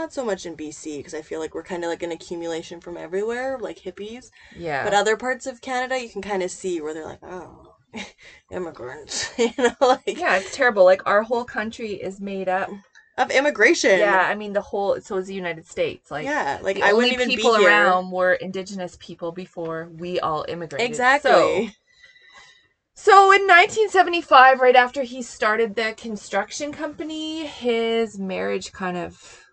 [0.00, 2.80] not so much in BC because I feel like we're kind of like an accumulation
[2.80, 4.30] from everywhere, like hippies.
[4.56, 4.82] Yeah.
[4.82, 7.74] But other parts of Canada, you can kind of see where they're like, oh,
[8.50, 10.84] immigrants, you know, like yeah, it's terrible.
[10.84, 12.70] Like our whole country is made up.
[13.18, 13.98] of immigration.
[13.98, 15.00] Yeah, I mean the whole.
[15.00, 16.10] So is the United States.
[16.10, 17.70] Like yeah, like the I only wouldn't even people be here.
[17.70, 20.88] around were indigenous people before we all immigrated.
[20.88, 21.30] Exactly.
[21.30, 21.68] So,
[22.94, 29.46] so in 1975, right after he started the construction company, his marriage kind of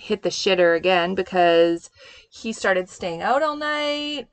[0.00, 1.90] hit the shitter again because
[2.30, 4.28] he started staying out all night.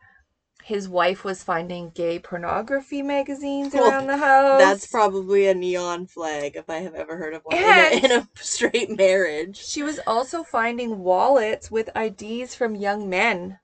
[0.64, 4.60] His wife was finding gay pornography magazines Well, around the house.
[4.60, 8.12] That's probably a neon flag if I have ever heard of one in a, in
[8.12, 9.58] a straight marriage.
[9.58, 13.60] She was also finding wallets with IDs from young men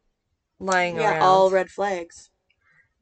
[0.59, 1.21] lying Yeah, around.
[1.21, 2.29] all red flags.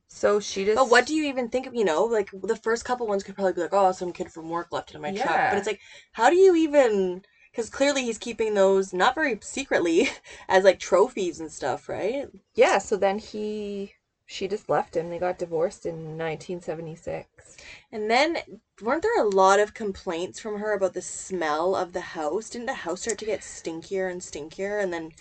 [0.07, 0.77] So she just.
[0.77, 3.35] But what do you even think of, you know, like the first couple ones could
[3.35, 5.41] probably be like, oh, some kid from work left it in my truck.
[5.49, 5.79] But it's like,
[6.13, 10.09] how do you even, because clearly he's keeping those not very secretly
[10.49, 12.27] as like trophies and stuff, right?
[12.55, 12.77] Yeah.
[12.77, 13.93] So then he,
[14.25, 15.09] she just left him.
[15.09, 17.57] They got divorced in 1976.
[17.91, 18.37] And then
[18.81, 22.49] weren't there a lot of complaints from her about the smell of the house?
[22.49, 24.81] Didn't the house start to get stinkier and stinkier?
[24.81, 25.11] And then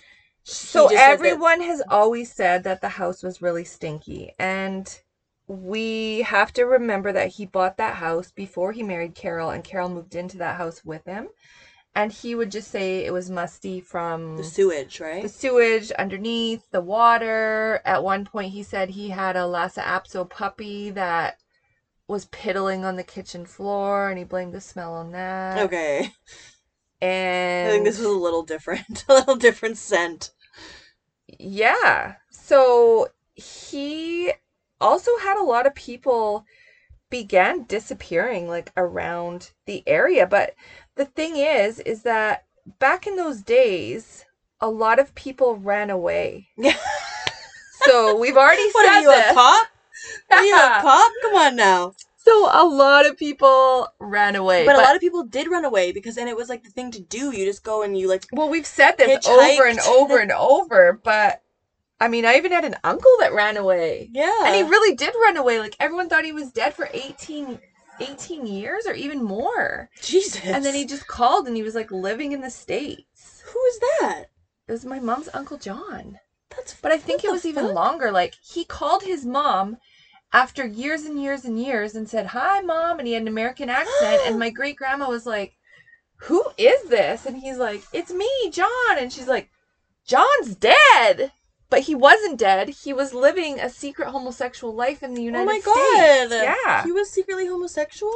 [0.43, 4.99] So said that- everyone has always said that the house was really stinky, and
[5.47, 9.89] we have to remember that he bought that house before he married Carol, and Carol
[9.89, 11.27] moved into that house with him,
[11.95, 15.23] and he would just say it was musty from the sewage, right?
[15.23, 17.81] the sewage underneath, the water.
[17.85, 21.37] At one point, he said he had a Lhasa Apso puppy that
[22.07, 25.59] was piddling on the kitchen floor, and he blamed the smell on that.
[25.59, 26.13] Okay.
[27.01, 29.05] And I think this was a little different.
[29.09, 30.31] a little different scent.
[31.39, 32.15] yeah.
[32.29, 34.31] So he
[34.79, 36.45] also had a lot of people
[37.11, 40.55] began disappearing like around the area, but
[40.95, 42.45] the thing is is that
[42.79, 44.25] back in those days,
[44.59, 46.47] a lot of people ran away.
[47.83, 49.31] So we've already What said are you, this.
[49.31, 49.67] a cop?
[50.31, 51.11] Are you a cop?
[51.23, 51.93] Come on now.
[52.17, 54.65] So a lot of people ran away.
[54.67, 56.91] But, a lot of people did run away because then it was like the thing
[56.91, 57.35] to do.
[57.35, 60.99] You just go and you like well, we've said this over and over and over,
[61.03, 61.41] but
[62.01, 64.09] I mean, I even had an uncle that ran away.
[64.11, 64.45] yeah.
[64.47, 65.59] And he really did run away.
[65.59, 67.59] Like everyone thought he was dead for 18,
[67.99, 69.87] 18 years or even more.
[70.01, 70.43] Jesus.
[70.43, 73.43] And then he just called and he was like living in the States.
[73.45, 74.25] Who is that?
[74.67, 76.17] It was my mom's Uncle John.
[76.49, 78.11] That's But I think it was the even longer.
[78.11, 79.77] Like he called his mom
[80.33, 82.97] after years and years and years and said, Hi, mom.
[82.97, 84.21] And he had an American accent.
[84.25, 85.55] and my great grandma was like,
[86.21, 87.27] Who is this?
[87.27, 88.97] And he's like, It's me, John.
[88.97, 89.51] And she's like,
[90.03, 91.31] John's dead.
[91.71, 92.69] But he wasn't dead.
[92.69, 95.67] He was living a secret homosexual life in the oh United States.
[95.67, 96.29] Oh my States.
[96.29, 96.57] god.
[96.67, 96.83] Yeah.
[96.83, 98.13] He was secretly homosexual?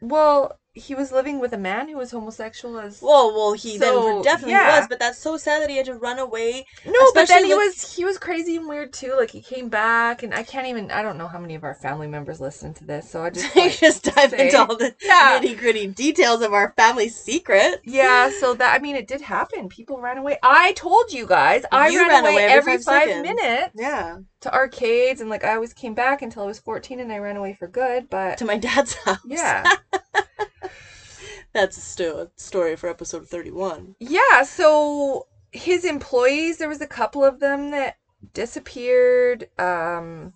[0.00, 3.84] Well, he was living with a man who was homosexual as Well, well, he So,
[4.14, 4.80] then definitely yeah.
[4.80, 6.66] was, but that's so sad that he had to run away.
[6.84, 9.14] No, but then Especially he was he was crazy and weird too.
[9.16, 10.90] Like he came back, and I can't even.
[10.90, 13.54] I don't know how many of our family members listen to this, so I just
[13.56, 15.38] like, just dive say- into all the Yeah.
[15.40, 17.80] nitty gritty details of our family secret.
[17.84, 18.30] yeah.
[18.40, 19.68] So that I mean, it did happen.
[19.68, 20.38] People ran away.
[20.42, 23.70] I told you guys, I You ran, ran away, away every, every five, five minutes
[23.76, 27.18] Yeah, to arcades, and like I always came back until I was fourteen, and I
[27.18, 28.10] ran away for good.
[28.10, 29.18] But to my dad's house.
[29.24, 29.62] yeah,
[31.54, 33.96] that's still a story for episode thirty-one.
[33.98, 34.42] yeah.
[34.42, 37.96] So his employees, there was a couple of them that
[38.32, 39.48] disappeared.
[39.58, 40.34] Um,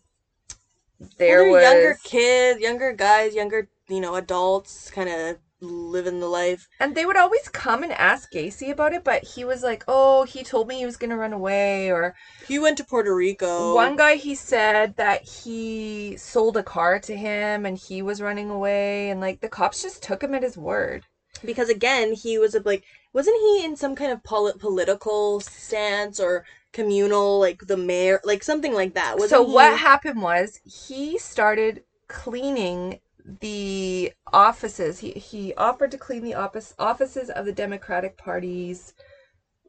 [1.19, 6.21] there Well, was they're younger kids, younger guys, younger you know adults, kind of living
[6.21, 6.69] the life.
[6.81, 10.25] And they would always come and ask Gacy about it, but he was like, "Oh,
[10.25, 12.15] he told me he was going to run away." Or
[12.47, 13.75] He went to Puerto Rico.
[13.75, 18.51] one guy he said that he sold a car to him and he was running
[18.51, 21.05] away and like the cops just took him at his word.
[21.45, 22.83] because again he was a, like
[23.13, 28.43] wasn't he in some kind of poli- political stance or communal like the mayor like
[28.43, 32.99] something like that wasn't so he- what happened was he started cleaning
[33.41, 35.01] the offices.
[35.01, 38.95] He he offered to clean the office offices of the Democratic Party's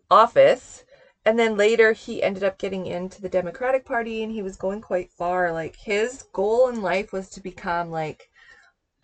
[0.09, 0.83] office.
[1.25, 4.81] And then later he ended up getting into the Democratic Party and he was going
[4.81, 5.51] quite far.
[5.51, 8.28] Like his goal in life was to become like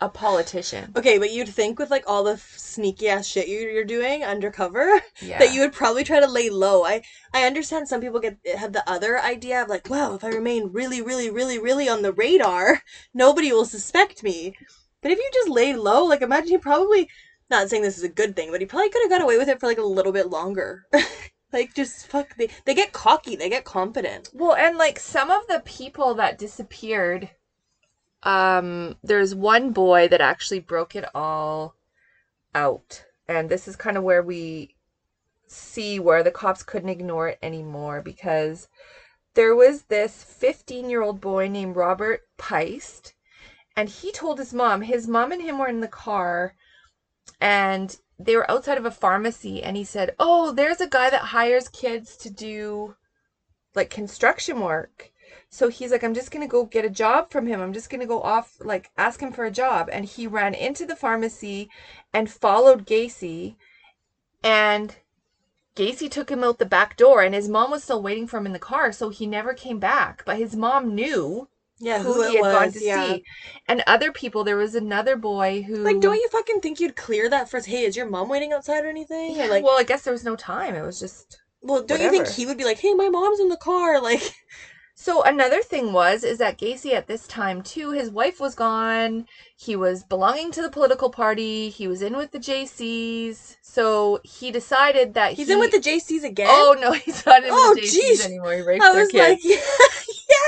[0.06, 0.92] a politician.
[0.96, 4.24] okay but you'd think with like all the f- sneaky ass shit you- you're doing
[4.24, 4.86] undercover
[5.22, 5.40] Yeah.
[5.40, 7.02] that you would probably try to lay low i
[7.34, 10.70] i understand some people get have the other idea of like wow if i remain
[10.80, 12.82] really really really really on the radar
[13.26, 14.38] nobody will suspect me
[15.02, 17.08] but if you just lay low like imagine he probably
[17.50, 19.50] not saying this is a good thing but he probably could have got away with
[19.50, 20.84] it for like a little bit longer
[21.54, 25.44] like just fuck they, they get cocky they get confident Well, and like some of
[25.48, 27.30] the people that disappeared,
[28.26, 31.76] um, there's one boy that actually broke it all
[32.54, 33.06] out.
[33.28, 34.76] And this is kind of where we
[35.48, 38.68] see where the cops couldn't ignore it anymore because
[39.36, 43.14] there was this 15 year old boy named Robert Piest,
[43.76, 46.56] and he told his mom, his mom and him were in the car,
[47.42, 51.22] and they were outside of a pharmacy, and he said, Oh, there's a guy that
[51.22, 52.96] hires kids to do
[53.76, 55.12] like construction work.
[55.56, 57.62] So he's like, I'm just gonna go get a job from him.
[57.62, 59.88] I'm just gonna go off, like, ask him for a job.
[59.90, 61.70] And he ran into the pharmacy
[62.14, 63.56] and followed Gacy.
[64.44, 64.98] And
[65.78, 68.46] Gacy took him out the back door, and his mom was still waiting for him
[68.46, 70.24] in the car, so he never came back.
[70.26, 71.48] But his mom knew
[71.80, 73.24] yeah who, who, he had gone to yeah see.
[73.70, 75.78] And other people, there was another boy who.
[75.78, 78.84] like don't you fucking think you'd clear that first hey is your mom waiting outside
[78.84, 80.76] or anything Yeah, or like well, I guess there was no time.
[80.76, 81.38] It was just.
[81.62, 84.34] well don't you think he would be like hey my mom's in the car like
[84.98, 89.28] So another thing was is that Gacy at this time too, his wife was gone.
[89.58, 91.70] He was belonging to the political party.
[91.70, 93.58] He was in with the JCs.
[93.62, 97.44] So he decided that he's he, in with the jcs again Oh no, he's not
[97.44, 98.26] in Oh, with the JCs jeez.
[98.26, 98.54] anymore.
[98.54, 99.30] He raped I their was kids.
[99.30, 99.56] like, yeah,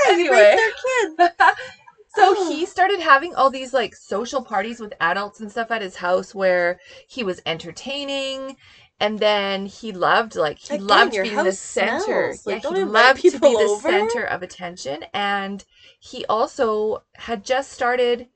[0.08, 0.30] yeah, he Anyway.
[0.30, 1.34] raped their kids.
[2.14, 2.48] so Oh.
[2.48, 6.34] he started having all these like social parties with adults and stuff at his house
[6.34, 8.56] where he was entertaining.
[9.00, 12.32] And then he loved like he Again, loved being the center.
[12.34, 12.46] smells.
[12.46, 13.88] Like, yeah, he loved to be the over.
[13.88, 15.04] center of attention.
[15.14, 15.64] And
[16.00, 18.26] he also had just started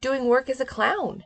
[0.00, 1.24] doing work as a clown.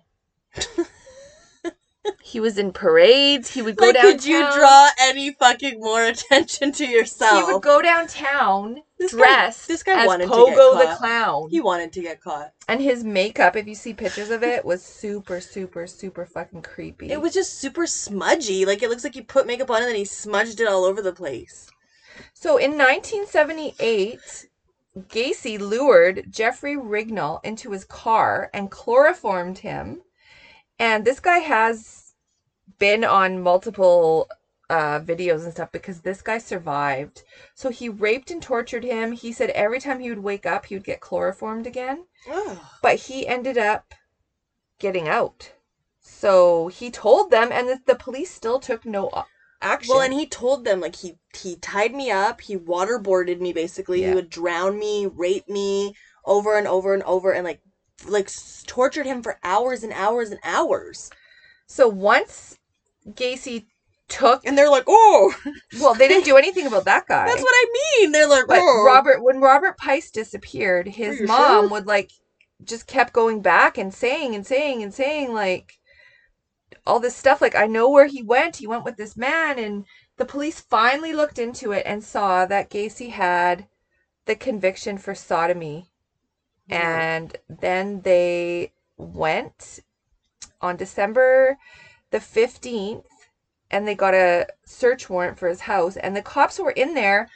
[2.23, 3.51] he was in parades.
[3.55, 4.13] He would go Like, downtown.
[4.13, 7.47] could you draw any fucking more attention to yourself?
[7.47, 10.99] He would go downtown This guy- this guy wanted to get Pogo the caught.
[10.99, 11.49] clown.
[11.51, 12.53] He wanted to get caught.
[12.69, 17.11] And his makeup, if you see pictures of it, was super, super, super fucking creepy.
[17.11, 18.65] It was just super smudgy.
[18.65, 21.03] Like it looks like he put makeup on and then he smudged it all over
[21.03, 21.71] the place.
[22.35, 24.47] so in 1978,
[25.09, 30.03] Gacy lured Jeffrey Rignall into his car and chloroformed him.
[30.79, 32.13] And this guy has
[32.79, 34.29] been on multiple
[34.73, 37.23] uh, videos and stuff because this guy survived.
[37.55, 39.13] So he raped and tortured him.
[39.13, 42.07] He said every time he would wake up, he would get chloroformed again.
[42.27, 42.71] Oh.
[42.81, 43.95] but he ended up
[44.79, 45.53] getting out.
[46.01, 49.11] So he told them, and the, the police still took no
[49.61, 49.93] action.
[49.93, 54.01] Well, and he told them like he he tied me up, he waterboarded me basically.
[54.01, 54.09] Yeah.
[54.09, 55.95] He would drown me, rape me
[56.25, 57.61] over and over and over, and like
[58.07, 58.31] like
[58.67, 61.11] tortured him for hours and hours and hours.
[61.67, 62.59] so once
[63.07, 63.67] Gacy
[64.09, 65.35] took, And they're like, oh,
[65.81, 67.27] well, they didn't do anything about that guy.
[67.27, 67.67] that's what I
[68.01, 68.13] mean.
[68.13, 71.69] They're like, but oh, Robert, when Robert Piest disappeared, his mom sure?
[71.69, 72.11] would like
[72.65, 75.79] just kept going back and saying and saying and saying like
[76.87, 77.41] all this stuff.
[77.41, 78.57] Like I know where he went.
[78.57, 79.85] He went with this man, and
[80.17, 83.67] the police finally looked into it and saw that Gacy had
[84.27, 85.91] the conviction for sodomy,
[86.69, 87.01] Yeah.
[87.19, 89.81] and then they went
[90.61, 91.57] on December
[92.11, 93.05] the 15th
[93.73, 97.29] and they got a search warrant for his house and the cops were in there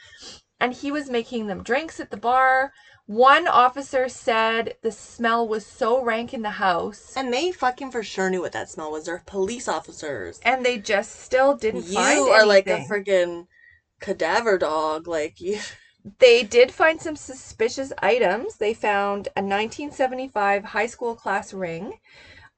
[0.59, 2.71] and he was making them drinks at the bar.
[3.05, 8.03] One officer said the smell was so rank in the house And they fucking for
[8.03, 9.05] sure knew what that smell was.
[9.05, 10.39] They're police officers.
[10.43, 12.89] and they just still didn't You find You are like a anything.
[13.05, 13.47] freaking
[13.99, 15.07] cadaver dog.
[15.07, 15.59] Like you.
[16.19, 18.55] They did find some suspicious items.
[18.57, 21.99] They found a 1975 high school class ring,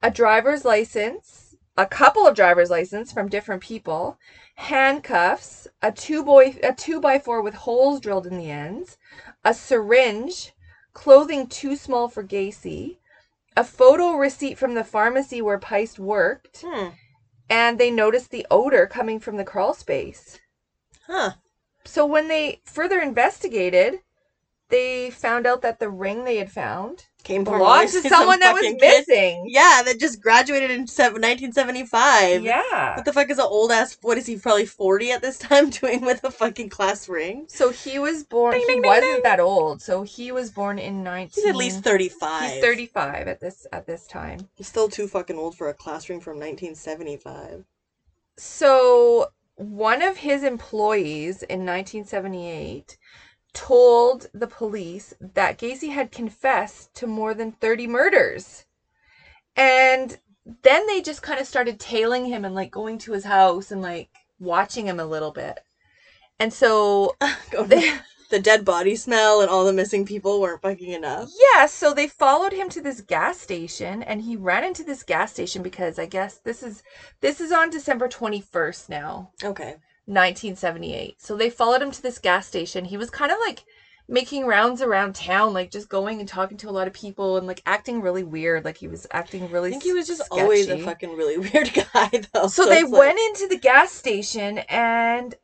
[0.03, 1.48] a driver's license,
[1.79, 4.19] a couple of driver's license from different people,
[4.55, 8.97] handcuffs, a two boy a two by four with holes drilled in the ends,
[9.45, 10.51] a syringe,
[10.91, 12.97] clothing too small for Gacy,
[13.55, 16.89] a photo receipt from the pharmacy where Piest worked, Hmm.
[17.49, 20.37] and they noticed the odor coming from the crawl space.
[21.07, 21.35] Huh.
[21.85, 24.01] So when they further investigated,
[24.69, 28.53] they found out that the ring they had found Came from belonged to someone that
[28.53, 28.77] was kid.
[28.79, 29.45] missing.
[29.47, 32.43] Yeah, that just graduated in 1975.
[32.43, 32.95] Yeah.
[32.95, 33.97] What the fuck is an old ass?
[34.01, 34.37] What is he?
[34.37, 37.45] Probably 40 at this time, doing with a fucking class ring.
[37.49, 38.53] So he was born.
[38.53, 39.23] Ding, he ding, wasn't ding.
[39.23, 39.81] that old.
[39.81, 41.31] So he was born in 19.
[41.35, 42.51] He's at least 35.
[42.51, 44.47] He's 35 at this at this time.
[44.55, 47.65] He's still too fucking old for a class ring from 1975.
[48.37, 52.97] So one of his employees in 1978
[53.53, 58.65] told the police that Gacy had confessed to more than 30 murders.
[59.55, 60.17] And
[60.63, 63.81] then they just kind of started tailing him and like going to his house and
[63.81, 65.59] like watching him a little bit.
[66.39, 67.15] And so
[67.65, 67.91] they,
[68.29, 71.29] the dead body smell and all the missing people weren't fucking enough.
[71.53, 75.33] yeah, so they followed him to this gas station and he ran into this gas
[75.33, 76.83] station because I guess this is
[77.21, 79.31] this is on December 21st now.
[79.43, 79.75] Okay.
[80.09, 81.21] 1978.
[81.21, 82.85] So they followed him to this gas station.
[82.85, 83.63] He was kind of like
[84.07, 87.45] making rounds around town, like just going and talking to a lot of people and
[87.45, 88.65] like acting really weird.
[88.65, 91.71] Like he was acting really I think he was just always a fucking really weird
[91.93, 92.47] guy, though.
[92.47, 95.35] So, they it's like- went into the gas station and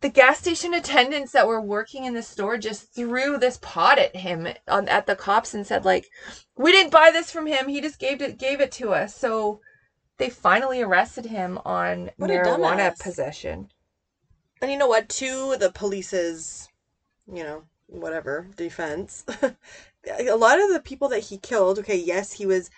[0.00, 4.16] the gas station attendants that were working in the store just threw this pot at
[4.16, 6.08] him on at the cops and said like
[6.56, 9.60] we didn't buy this from him he just gave it gave it to us so
[10.18, 13.68] they finally arrested him on What marijuana possession
[14.60, 15.08] And you know what?
[15.10, 16.68] To the police's,
[17.32, 21.78] you know, whatever defense, a lot of the people that he killed.
[21.78, 22.70] Okay, yes, he was.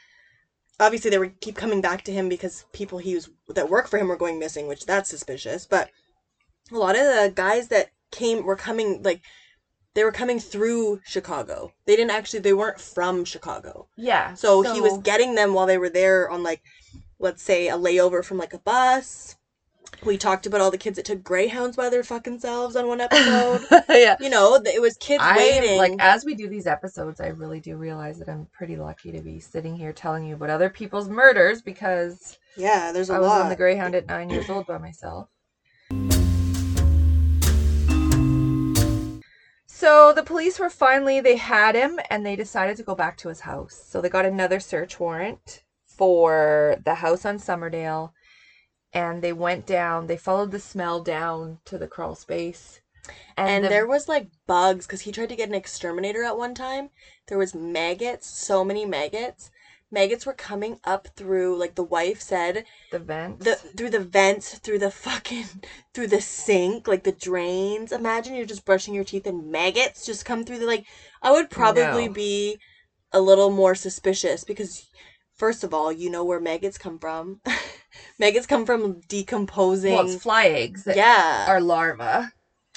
[0.81, 3.99] Obviously, they would keep coming back to him because people he was that work for
[3.99, 5.67] him were going missing, which that's suspicious.
[5.67, 5.91] But
[6.73, 9.21] a lot of the guys that came were coming like
[9.95, 11.73] they were coming through Chicago.
[11.87, 12.41] They didn't actually.
[12.41, 13.89] They weren't from Chicago.
[13.97, 16.63] yeah So, he was getting them while they were there on like,
[17.19, 19.35] let's say a layover from like a bus.
[20.05, 23.01] We talked about all the kids that took Greyhounds by their fucking selves on one
[23.11, 23.67] episode.
[23.89, 25.77] yeah you know, it was kids I waiting.
[25.79, 29.21] like as we do these episodes, I really do realize that I'm pretty lucky to
[29.21, 33.31] be sitting here telling you about other people's murders because yeah, there's a I was
[33.31, 35.29] on the Greyhound at nine years old by myself.
[39.67, 43.29] So the police were finally they had him and they decided to go back to
[43.29, 43.81] his house.
[43.89, 48.11] So they got another search warrant for the house on Summerdale
[48.93, 52.81] and they went down, they followed the smell down to the crawl space.
[53.39, 56.55] and the- there was like bugs because he tried to get an exterminator at one
[56.55, 56.91] time.
[57.29, 59.51] There was maggots, so many maggots.
[59.91, 63.41] Maggots were coming up through, like the wife said, the vent.
[63.41, 65.47] the through the vents, through the fucking,
[65.95, 67.93] through the sink, like the drains.
[67.93, 70.85] Imagine you're just brushing your teeth and maggots just come through the like.
[71.23, 72.13] I would probably No.
[72.13, 72.59] be
[73.13, 74.87] a little more suspicious because,
[75.35, 77.41] first of all, you know where maggots come from.
[78.19, 79.95] maggots come from decomposing.
[79.95, 82.29] well, it's fly eggs that yeah, are larvae.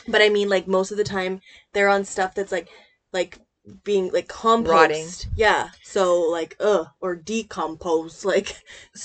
[0.08, 1.42] but I mean, like most of the time,
[1.74, 2.68] they're on stuff that's like,
[3.14, 3.40] like
[3.84, 4.72] being like compost.
[4.72, 5.08] Rotting.
[5.36, 5.70] Yeah.
[5.84, 8.56] So like, ugh, or decompose, like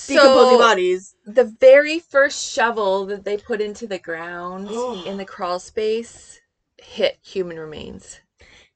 [0.07, 1.15] decomposing bodies.
[1.25, 4.69] the very first shovel that they put into the ground
[5.07, 6.41] in the crawl space
[6.79, 8.21] hit human remains.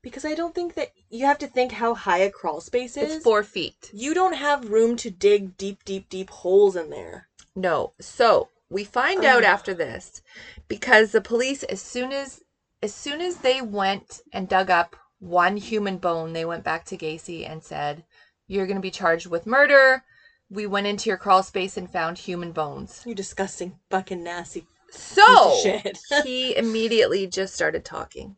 [0.02, 3.16] Because I don't think that you have to think how high a crawl space is.
[3.16, 3.90] It's four feet.
[3.92, 7.28] You don't have room to dig deep, deep, deep holes in there.
[7.54, 7.92] No.
[8.00, 9.50] So we find out um.
[9.50, 10.22] after this
[10.68, 12.42] because the police, as soon as
[12.82, 16.96] as soon as they went and dug up one human bone, they went back to
[16.96, 18.04] Gacy and said,
[18.46, 20.04] "You're going to be charged with murder."
[20.48, 23.02] We went into your crawl space and found human bones.
[23.04, 24.66] You disgusting, fucking nasty.
[24.90, 25.98] So shit.
[26.24, 28.36] he immediately just started talking.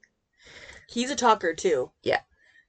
[0.92, 1.90] He's a talker too.
[2.02, 2.20] Yeah.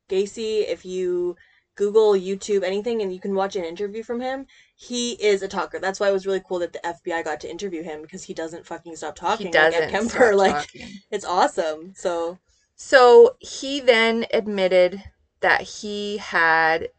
[0.09, 1.35] Gacy, if you
[1.75, 4.45] Google, YouTube, anything, and you can watch an interview from him,
[4.75, 5.79] he is a talker.
[5.79, 8.33] That's why it was really cool that the FBI got to interview him because he
[8.33, 9.47] doesn't fucking stop talking.
[9.47, 9.81] He doesn't.
[9.81, 10.09] Like Kemper.
[10.09, 10.87] stop Like talking.
[11.11, 11.93] it's awesome.
[11.95, 12.37] So
[12.75, 15.03] So he then admitted
[15.39, 16.89] that he had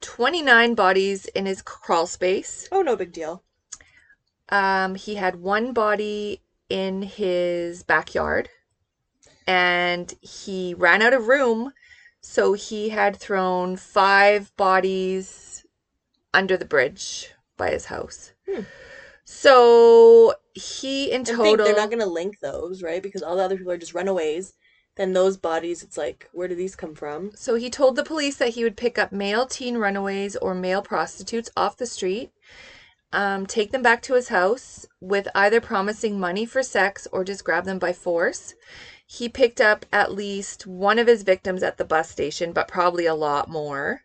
[0.00, 2.68] 29 bodies in his crawl space.
[2.72, 3.42] Oh, no big deal.
[4.48, 8.50] Um, he had one body in his backyard,
[9.46, 11.72] and he ran out of room,
[12.20, 15.64] so he had thrown five bodies
[16.32, 18.32] under the bridge by his house.
[18.50, 18.62] Hmm.
[19.24, 23.02] So he in total think they're not going to link those, right?
[23.02, 24.54] Because all the other people are just runaways.
[24.96, 27.32] Then those bodies, it's like, where do these come from?
[27.34, 30.82] So he told the police that he would pick up male teen runaways or male
[30.82, 32.30] prostitutes off the street,
[33.12, 37.44] um, take them back to his house with either promising money for sex or just
[37.44, 38.54] grab them by force.
[39.18, 43.06] He picked up at least one of his victims at the bus station, but probably
[43.06, 44.00] a lot more.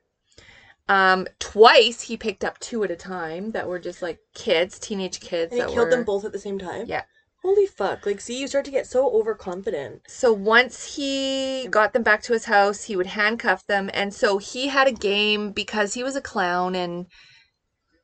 [0.88, 5.20] Um, twice he picked up two at a time that were just like kids, teenage
[5.20, 5.51] kids.
[5.51, 5.91] And he that killed were...
[5.91, 6.86] them both at the same time?
[6.88, 7.03] Yeah.
[7.41, 8.05] Holy fuck.
[8.05, 10.01] Like, see, you start to get so overconfident.
[10.07, 13.89] So once he got them back to his house, he would handcuff them.
[13.93, 17.07] And so he had a game because he was a clown and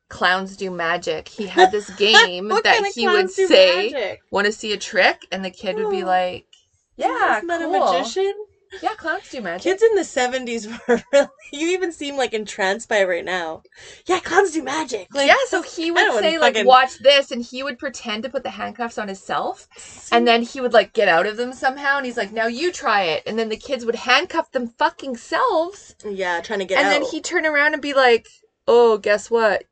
[0.10, 1.28] clowns do magic.
[1.28, 4.22] He had this game that kind of he would say, magic?
[4.32, 5.28] Want to see a trick?
[5.32, 6.08] And the kid would be Oh.
[6.08, 6.45] like,
[6.98, 7.76] Yeah, Isn't that cool.
[7.76, 8.34] a magician?
[8.82, 9.64] Yeah, clowns do magic.
[9.64, 11.28] Kids in the 70s were really.
[11.54, 13.62] You even seem like entranced by it right now.
[14.06, 15.08] Yeah, clowns do magic.
[15.14, 18.30] Like, yeah, so he would say, like, fucking- watch this, and he would pretend to
[18.30, 19.68] put the handcuffs on himself,
[20.12, 22.72] and then he would, like, get out of them somehow, and he's like, now you
[22.72, 23.24] try it.
[23.26, 26.89] And then the kids would handcuff them fucking selves, Yeah, trying to get and out.
[26.91, 28.28] then he'd turn around and be like,
[28.68, 29.64] oh, guess what?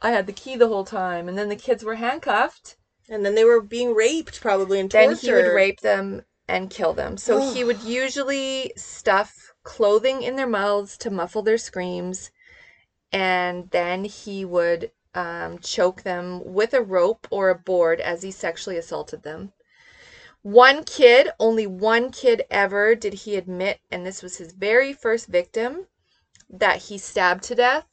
[0.00, 1.28] I had the key the whole time.
[1.28, 2.76] And then the kids were handcuffed.
[3.08, 5.08] And then they were being raped, probably, and tortured.
[5.08, 7.16] Then he would rape them and kill them.
[7.16, 12.30] So he would usually stuff clothing in their mouths to muffle their screams.
[13.12, 18.30] And then he would um, choke them with a rope or a board as he
[18.30, 19.52] sexually assaulted them.
[20.42, 25.26] One kid, only one kid ever did he admit, and this was his very first
[25.26, 25.86] victim,
[26.48, 27.86] that he stabbed to death.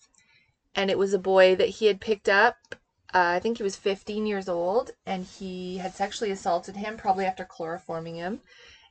[0.76, 2.76] And it was a boy that he had picked up
[3.14, 7.26] uh, I think he was 15 years old, and he had sexually assaulted him, probably
[7.26, 8.41] after chloroforming him.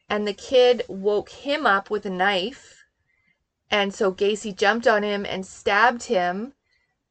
[0.08, 2.84] And the kid woke him up with a knife.
[3.70, 6.52] And so Gacy jumped on him and stabbed him.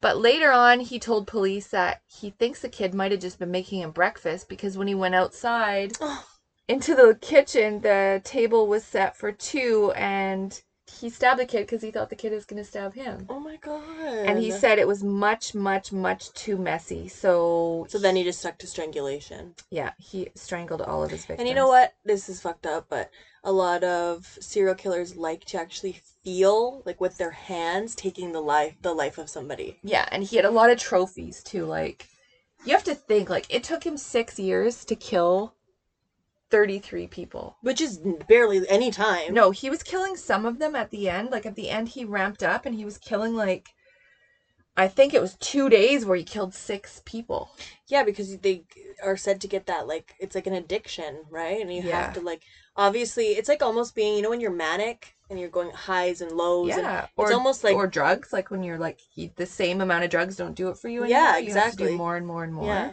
[0.00, 3.50] But later on, he told police that he thinks the kid might have just been
[3.50, 5.96] making him breakfast because when he went outside
[6.68, 10.62] into the kitchen, the table was set for two, and
[11.02, 13.26] he stabbed the kid because he thought the kid was going to stab him.
[13.28, 13.82] oh my god.
[14.26, 17.08] And he said it was much, much, much too messy.
[17.08, 19.54] So, So then he just stuck to strangulation.
[19.70, 21.40] yeah, he strangled all of his victims.
[21.40, 21.92] And you know what?
[22.04, 23.10] This is fucked up, but
[23.44, 28.40] a lot of serial killers like to actually feel like with their hands taking the
[28.40, 29.78] life the life of somebody.
[29.82, 31.64] Yeah, and he had a lot of trophies too.
[31.64, 32.06] Like,
[32.64, 35.54] you have to think, like, it took him six years to kill
[36.52, 37.56] 33 people.
[37.62, 37.98] Which is
[38.28, 39.34] barely any time.
[39.34, 41.30] No, he was killing some of them at the end.
[41.32, 43.70] Like, at the end, he ramped up and he was killing, like,
[44.76, 47.50] I think it was two days where he killed six people.
[47.88, 48.64] Yeah, because they
[49.02, 51.60] are said to get that like it's like an addiction, right?
[51.60, 51.96] And you Yeah.
[51.96, 52.42] have to like
[52.76, 56.32] obviously it's like almost being you know when you're manic and you're going highs and
[56.32, 59.00] lows and Yeah, it's almost like or drugs, like when you're like
[59.36, 61.08] the same amount of drugs don't do it for you anymore.
[61.18, 61.96] Yeah, You have to do exactly.
[61.96, 62.66] more and more and more.
[62.66, 62.92] Yeah.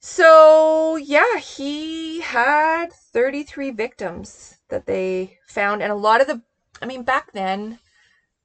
[0.00, 6.42] So yeah, he had 33 victims that they found, and a lot of the,
[6.80, 7.78] I mean, back then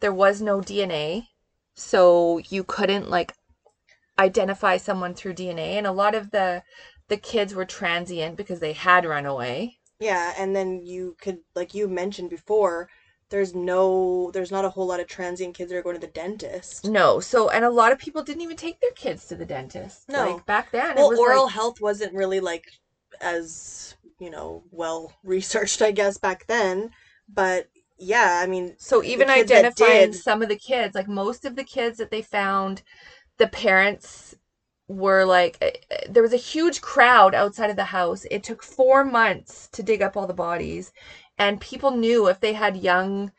[0.01, 1.29] there was no DNA,
[1.73, 3.33] so you couldn't like
[4.19, 6.63] identify someone through DNA, and a lot of the
[7.07, 9.79] the kids were transient because they had run away.
[9.99, 12.89] Yeah, and then you could like you mentioned before,
[13.35, 16.07] there's no there's not a whole lot of transient kids that are going to the
[16.07, 16.85] dentist.
[16.85, 20.07] No, so and a lot of people didn't even take their kids to the dentist.
[20.07, 20.35] No.
[20.35, 20.95] like back then.
[20.95, 22.63] Well, it was oral like, health wasn't really like
[23.19, 26.91] as, you know, well researched I guess back then,
[27.27, 27.67] but
[27.97, 31.65] yeah, I mean So even identifying did- some of the kids, like most of the
[31.65, 32.83] kids that they found,
[33.37, 34.33] the parents
[34.87, 38.25] were like, eh, eh, there was a huge crowd outside of the house.
[38.31, 40.93] It took four months to dig up all the bodies,
[41.37, 43.31] and people knew if they had young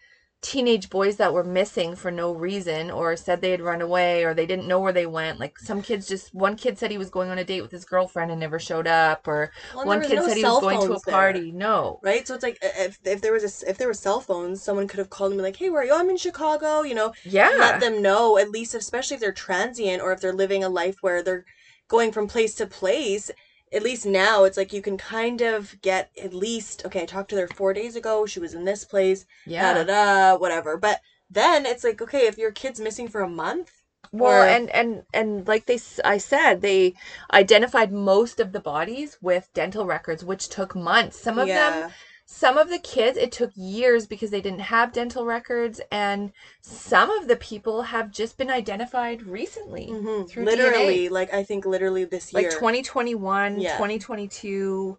[0.43, 4.35] teenage boys that were missing for no reason or said they had run away or
[4.35, 7.11] they didn't know where they went like some kids just one kid said he was
[7.11, 10.17] going on a date with his girlfriend and never showed up or Well, one kid
[10.17, 11.07] no said he was going to a there.
[11.11, 12.27] party no right?
[12.27, 14.99] So it's like if, if there was a if there were cell phones, someone could
[14.99, 15.95] have called and be like, "Hey, where are you?
[15.95, 20.03] I'm in Chicago." You know, yeah let them know at least, especially if they're transient
[20.03, 21.45] or if they're living a life where they're
[21.89, 23.31] going from place to place.
[23.73, 27.03] At least now, it's like you can kind of get at least okay.
[27.03, 28.27] I talked to her four days ago.
[28.27, 29.27] She was in this place.
[29.45, 30.39] yeah Da da da.
[30.39, 30.77] Whatever.
[30.77, 31.01] But
[31.31, 33.71] then it's like okay, if your kid's missing for a month,
[34.13, 36.95] Well, Or- and and and like they, i said, they
[37.33, 41.19] identified most of the bodies with dental records, which took months.
[41.19, 41.91] Some of yeah, them
[42.29, 47.09] some of the kids, it took years because they didn't have dental records, and some
[47.11, 50.29] of the people have just been identified recently Mhm.
[50.29, 51.11] through Literally, DNA.
[51.11, 52.43] like I think literally this year.
[52.43, 53.77] like 2021, Yeah.
[53.77, 54.99] 2022.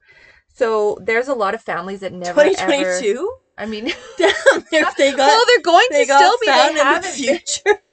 [0.53, 3.31] So there's a lot of families that never 2022.
[3.57, 3.85] I mean,
[4.17, 4.33] Damn,
[4.71, 6.45] if they got well, they're going they to still be.
[6.47, 7.81] found in the future.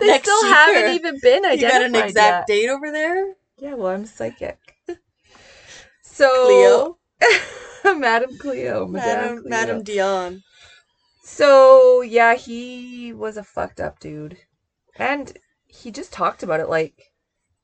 [0.00, 0.54] They next still year.
[0.54, 1.60] haven't even been identified.
[1.60, 2.56] You got an exact yet.
[2.56, 4.58] date over there, Yeah, well, I'm psychic.
[6.02, 6.98] So Cleo,
[7.96, 9.50] Madam Cleo, Madame, Madam Cleo.
[9.50, 10.42] Madam Dion.
[11.22, 14.38] So yeah, he was a fucked up dude,
[14.96, 15.32] and
[15.66, 16.94] he just talked about it like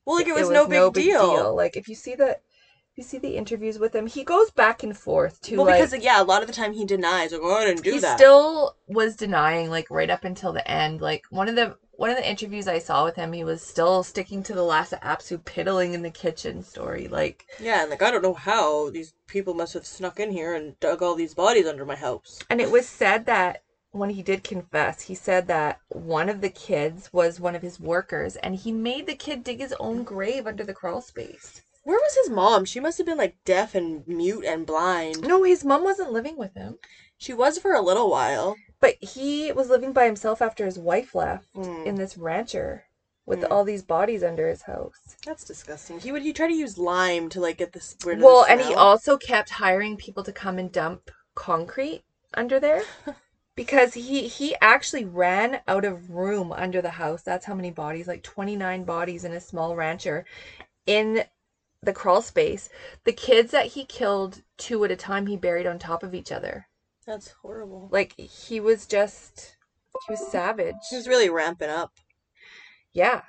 [0.05, 1.55] Well, like it was, no, big, deal.
[1.55, 4.83] Like if you see the, if you see the interviews with him, he goes back
[4.83, 5.81] and forth to Well, like.
[5.81, 7.99] because yeah, a lot of the time he denies, like, "Oh, I didn't do he
[7.99, 12.09] that." still was denying like right up until the end like one of the one
[12.09, 15.43] of the interviews i saw with him he was still sticking to the Lhasa Apso
[15.43, 19.53] piddling in the kitchen story like yeah, and like I don't know how these people
[19.53, 22.39] must have snuck in here and dug all these bodies under my house.
[22.49, 26.49] and it was said that when he did confess he said that one of the
[26.49, 30.45] kids was one of his workers and he made the kid dig his own grave
[30.45, 32.65] under the crawl space Where was his mom?
[32.65, 35.21] She must have been like deaf and mute and blind.
[35.21, 36.77] no his mom wasn't living with him
[37.17, 38.55] She was for a little while.
[38.81, 41.87] But he was living by himself after his wife left Hmm.
[41.87, 42.85] in this rancher
[43.25, 43.47] with Mm.
[43.51, 45.99] all these bodies under his house That's disgusting.
[45.99, 48.61] He would he try to use lime to like get this rid of Well, and
[48.61, 52.03] he also kept hiring people to come and dump concrete
[52.35, 52.83] under there
[53.55, 57.23] because he he actually ran out of room under the house.
[57.23, 60.25] That's how many bodies, like 29 bodies in a small rancher
[60.87, 61.25] in
[61.83, 62.69] the crawl space.
[63.05, 66.31] The kids that he killed two at a time he buried on top of each
[66.31, 66.67] other.
[67.07, 67.87] That's horrible.
[67.91, 69.55] Like he was just
[70.05, 70.75] he was savage.
[70.89, 71.93] He was really ramping up.
[72.91, 73.21] Yeah.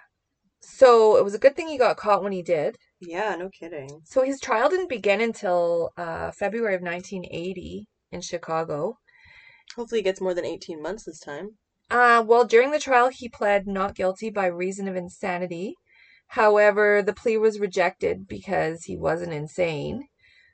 [0.60, 2.76] So it was a good thing he got caught when he did.
[3.00, 4.00] Yeah, no kidding.
[4.04, 8.98] So his trial didn't begin until uh, February of 1980 in Chicago.
[9.76, 11.50] Hopefully, he gets more than eighteen months this time.
[11.90, 15.74] Uh, well, during the trial, he pled not guilty by reason of insanity.
[16.32, 20.08] However, the plea was rejected because he wasn't insane.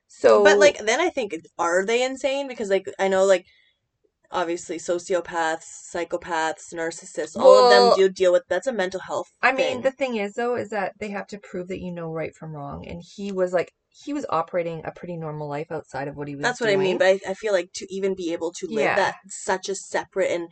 [0.09, 2.49] So, But like then I think are they insane?
[2.49, 3.45] Because like I know like
[4.31, 9.29] obviously sociopaths, psychopaths, narcissists, all of them do deal with that's a mental health.
[9.43, 9.83] I mean, thing.
[9.83, 12.53] the thing is, though, is that they have to prove that you know right from
[12.53, 12.87] wrong.
[12.87, 16.35] And he was like, he was operating a pretty normal life outside of what he
[16.35, 16.99] was that's what I mean.
[16.99, 18.97] But I, I feel like to even be able to live Yeah.
[18.97, 20.49] that such a separate and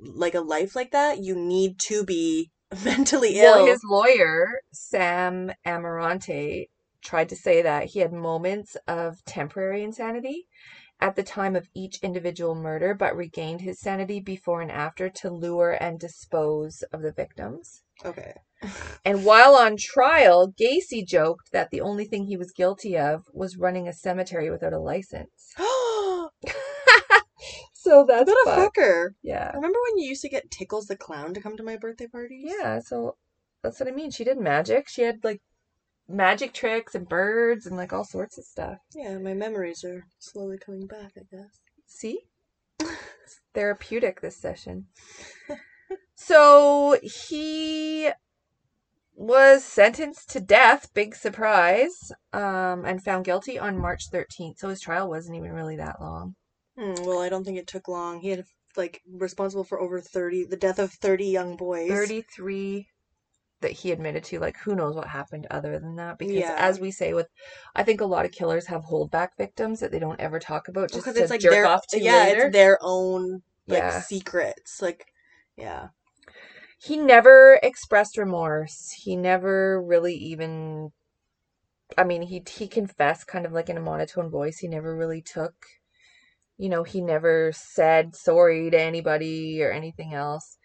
[0.00, 2.50] like a life like that, you need to be
[2.84, 3.56] mentally ill.
[3.56, 6.66] Well, his lawyer, Sam Amarante,
[7.06, 10.46] tried to say that he had moments of temporary insanity
[11.00, 15.30] at the time of each individual murder, but regained his sanity before and after to
[15.30, 17.82] lure and dispose of the victims.
[18.04, 18.32] okay.
[19.04, 23.56] And while on trial, Gacy joked that the only thing he was guilty of was
[23.56, 25.52] running a cemetery without a license.
[25.56, 26.30] what
[27.74, 28.76] So that's a fucked.
[28.76, 29.10] fucker.
[29.22, 29.52] Yeah.
[29.54, 32.52] Remember when you used to get Tickles the clown to come to my birthday parties?
[32.58, 33.16] Yeah, so
[33.62, 34.10] that's what I mean.
[34.10, 34.88] She did magic.
[34.88, 35.40] She had like
[36.08, 38.78] magic tricks and birds and like all sorts of stuff.
[38.94, 41.60] Yeah, my memories are slowly coming back, I guess.
[41.86, 42.20] See?
[42.80, 44.86] It's therapeutic this session.
[46.16, 48.10] So he
[49.14, 54.58] was sentenced to death, big surprise, um, and found guilty on March 13th.
[54.58, 56.34] So his trial wasn't even really that long.
[56.76, 58.20] Hmm, well, I don't think it took long.
[58.20, 58.44] He had
[58.76, 61.88] like responsible for over 30 the death of 30 young boys.
[61.88, 62.88] 33
[63.60, 64.38] that he admitted to.
[64.38, 66.18] Like, who knows what happened other than that?
[66.18, 66.54] Because Yeah.
[66.58, 67.28] as we say with,
[67.74, 70.90] I think a lot of killers have holdback victims that they don't ever talk about
[70.90, 72.44] just because it's like jerk their off to yeah, later.
[72.46, 74.00] it's their own like Yeah.
[74.00, 74.82] secrets.
[74.82, 75.06] Like
[75.56, 75.88] yeah.
[76.78, 78.92] he never expressed remorse.
[78.92, 80.92] He never really even
[81.96, 84.58] I mean, he he confessed kind of like in a monotone voice.
[84.58, 85.54] He never really took
[86.58, 90.56] you know, he never said sorry to anybody or anything else.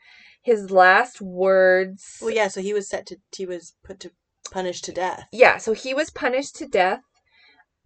[0.42, 4.12] His last words Well, yeah, so he was set to he was put to
[4.52, 5.26] punished to death.
[5.32, 7.02] Yeah, so he was punished to death.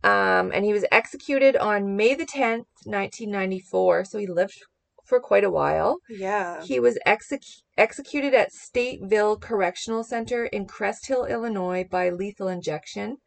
[0.03, 4.05] Um, and he was executed on May the 10th, 1994.
[4.05, 4.61] So he lived
[5.05, 5.97] for quite a while.
[6.09, 6.63] Yeah.
[6.63, 7.41] He was exec-
[7.77, 13.17] executed at Stateville Correctional Center in Crest Hill, Illinois by lethal injection.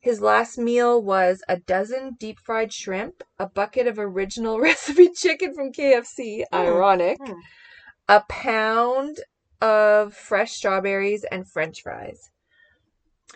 [0.00, 5.54] His last meal was a dozen deep fried shrimp, a bucket of original recipe chicken
[5.54, 6.58] from KFC, Mm.
[6.58, 7.34] ironic, Mm.
[8.10, 9.20] A pound
[9.60, 12.30] of fresh strawberries, and french fries.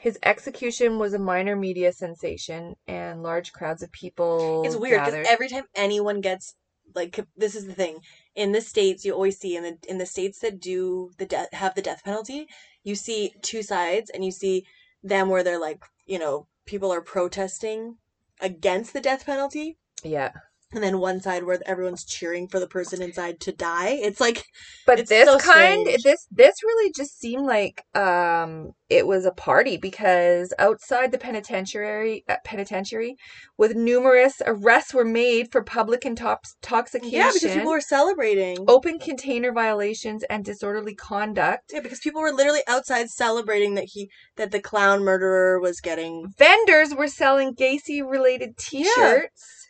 [0.01, 5.27] His execution was a minor media sensation, and large crowds of people It's weird because
[5.29, 6.57] every time anyone gets
[6.95, 8.01] like this is the thing
[8.35, 11.49] in the states you always see in the in the states that do the death
[11.53, 12.47] have the death penalty
[12.85, 14.65] you see two sides and you see
[15.03, 17.97] them where they're like you know people are protesting
[18.41, 20.33] against the death penalty yeah.
[20.75, 23.91] And then one side where everyone's cheering for the person inside to die.
[23.91, 24.45] It's like
[24.87, 26.03] But It's this so kind, strange.
[26.03, 32.23] this this really just seemed like um it was a party because outside the penitentiary,
[32.29, 33.17] uh, penitentiary,
[33.57, 38.57] with numerous arrests were made for public intoxication, yeah, because people were celebrating.
[38.69, 41.73] open container violations, and disorderly conduct.
[41.73, 46.27] Yeah, because people were literally outside celebrating that he that the clown murderer was getting.
[46.39, 49.64] Vendors were selling Gacy-related T-shirts.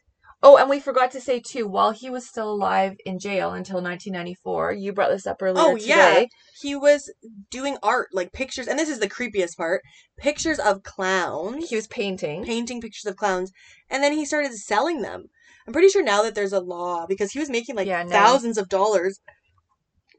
[0.47, 3.77] Oh, and we forgot to say too, while he was still alive in jail until
[3.83, 5.87] 1994, you brought this up earlier Oh today.
[5.89, 6.25] yeah,
[6.61, 7.11] he was
[7.51, 9.81] doing art like pictures, and this is the creepiest part:
[10.19, 11.71] pictures of clowns.
[11.71, 12.45] He was painting.
[12.45, 13.53] painting pictures of clowns,
[13.89, 15.25] and then he started selling them.
[15.67, 18.11] I'm pretty sure now that there's a law because he was making like Yeah, no.
[18.11, 19.19] thousands of dollars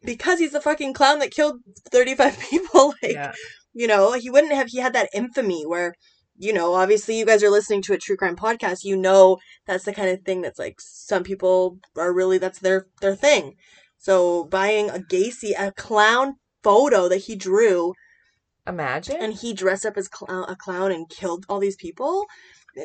[0.04, 1.60] because he's the fucking clown that killed
[1.92, 2.94] 35 people.
[3.04, 3.32] like, yeah.
[3.74, 4.68] you know, he wouldn't have.
[4.70, 5.94] He had that infamy where,
[6.38, 8.84] you know, obviously you guys are listening to a true crime podcast.
[8.84, 12.88] You know, that's the kind of thing that's like some people are really that's their
[13.02, 13.56] their thing.
[13.98, 17.94] So buying a Gacy, a clown photo that he drew,
[18.68, 19.18] Imagine.
[19.20, 22.26] and he dressed up as clown, a clown and killed all these people.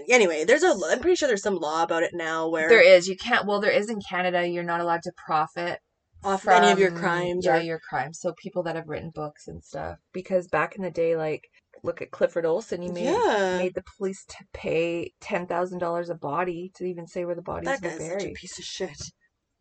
[0.09, 0.75] Anyway, there's a.
[0.89, 3.09] I'm pretty sure there's some law about it now where There is.
[3.09, 3.47] You can't.
[3.47, 4.47] Well, there is in Canada.
[4.47, 5.81] You're not allowed to profit
[6.23, 7.45] off any of your crimes.
[7.45, 8.21] Yeah, or, your crimes.
[8.21, 9.99] So people that have written books and stuff.
[10.13, 11.43] Because back in the day, like
[11.83, 12.83] look at Clifford Olson.
[12.83, 17.07] You made yeah, made the police to pay ten thousand dollars a body to even
[17.07, 18.35] say where the bodies that were guy's such a buried.
[18.35, 19.03] piece of shit.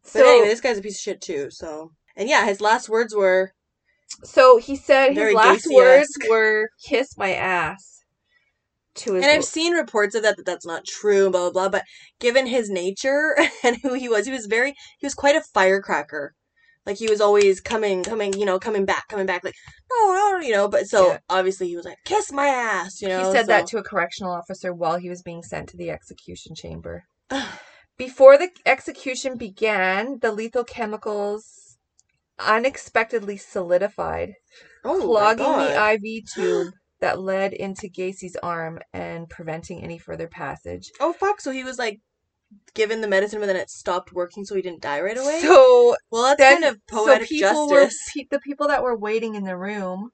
[0.03, 1.49] But So, anyway, this guy's a piece of shit too.
[1.51, 3.51] So and yeah, his last words were
[4.23, 5.75] so he said his last Gacy-esque.
[5.75, 8.03] words were "kiss my ass"
[8.95, 9.23] to his.
[9.23, 11.69] And I've seen reports of that that that's not true, blah blah blah.
[11.69, 11.85] But
[12.19, 16.33] given his nature and who he was, he was very he was quite a firecracker.
[16.89, 19.43] Like he was always coming, coming, you know, coming back, coming back.
[19.43, 19.53] Like
[19.91, 20.67] no, no, you know.
[20.67, 21.17] But so Yeah.
[21.29, 23.19] obviously he was like, "Kiss my ass," you know.
[23.19, 26.55] he said that to a correctional officer while he was being sent to the execution
[26.55, 27.03] chamber.
[27.99, 31.77] Before the execution began, the lethal chemicals
[32.39, 34.33] unexpectedly solidified,
[34.83, 40.89] oh, clogging the IV tube that led into Gacy's arm and preventing any further passage.
[40.99, 41.39] Oh fuck!
[41.39, 41.99] So he was like
[42.73, 45.39] given the medicine, but then it stopped working, so he didn't die right away.
[45.41, 48.11] So well, that's kind of poetic so people were justice.
[48.15, 50.11] pe- the people that were waiting in the room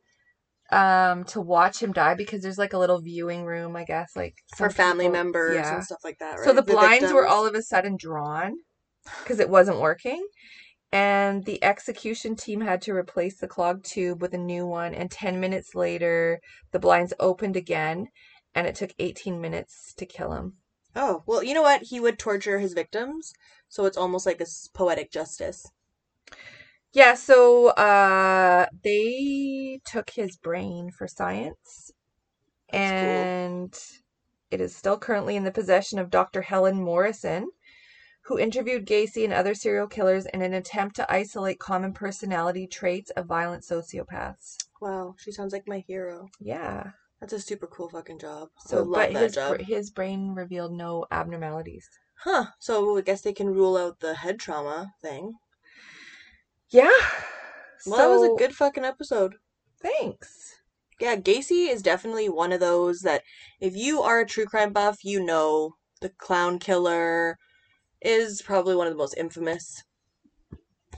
[0.71, 4.33] um to watch him die because there's like a little viewing room, I guess, like
[4.57, 5.75] for family people- members yeah.
[5.75, 6.37] and stuff like that.
[6.37, 6.45] Right?
[6.45, 8.53] So the blinds were all of a sudden drawn
[9.23, 10.25] because it wasn't working.
[10.91, 14.93] And the execution team had to replace the clogged tube with a new one.
[14.93, 16.39] And 10 minutes later,
[16.71, 18.07] the blinds opened again.
[18.53, 20.53] And it took 18 minutes to kill him.
[20.95, 21.83] Oh well, you know what?
[21.83, 23.33] He would torture his victims,
[23.67, 25.65] so it's almost like a poetic justice.
[26.93, 31.91] Yeah, so uh, they took his brain for science.
[32.71, 33.27] That's cool.
[33.29, 33.77] and
[34.51, 36.41] it is still currently in the possession of Dr.
[36.43, 37.49] Helen Morrison,
[38.23, 43.11] who interviewed Gacy and other serial killers in an attempt to isolate common personality traits
[43.11, 44.57] of violent sociopaths.
[44.81, 46.27] Wow, she sounds like my hero.
[46.39, 46.91] Yeah.
[47.25, 48.49] That's a super cool fucking job.
[48.67, 49.59] So, but that his job.
[49.59, 51.89] his brain revealed no abnormalities.
[52.19, 52.45] Huh.
[52.59, 55.33] So I guess they can rule out the head trauma thing.
[56.69, 56.91] Yeah.
[57.87, 59.37] Well, that was a good fucking episode.
[59.81, 60.53] Thanks.
[60.99, 63.23] Yeah, Gacy is definitely one of those that
[63.59, 67.39] if you are a true crime buff, you know the clown killer
[68.03, 69.83] is probably one of the most infamous.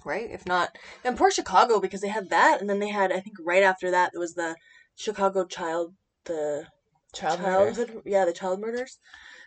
[0.03, 0.29] Right?
[0.29, 3.37] If not, and poor Chicago because they had that, and then they had I think
[3.39, 4.57] right after that there was the
[4.97, 5.93] Chicago child
[6.27, 6.67] the
[7.13, 7.73] Child murder.
[7.73, 8.99] childhood yeah the child murders.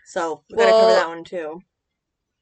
[0.07, 1.61] So we gotta cover that one too.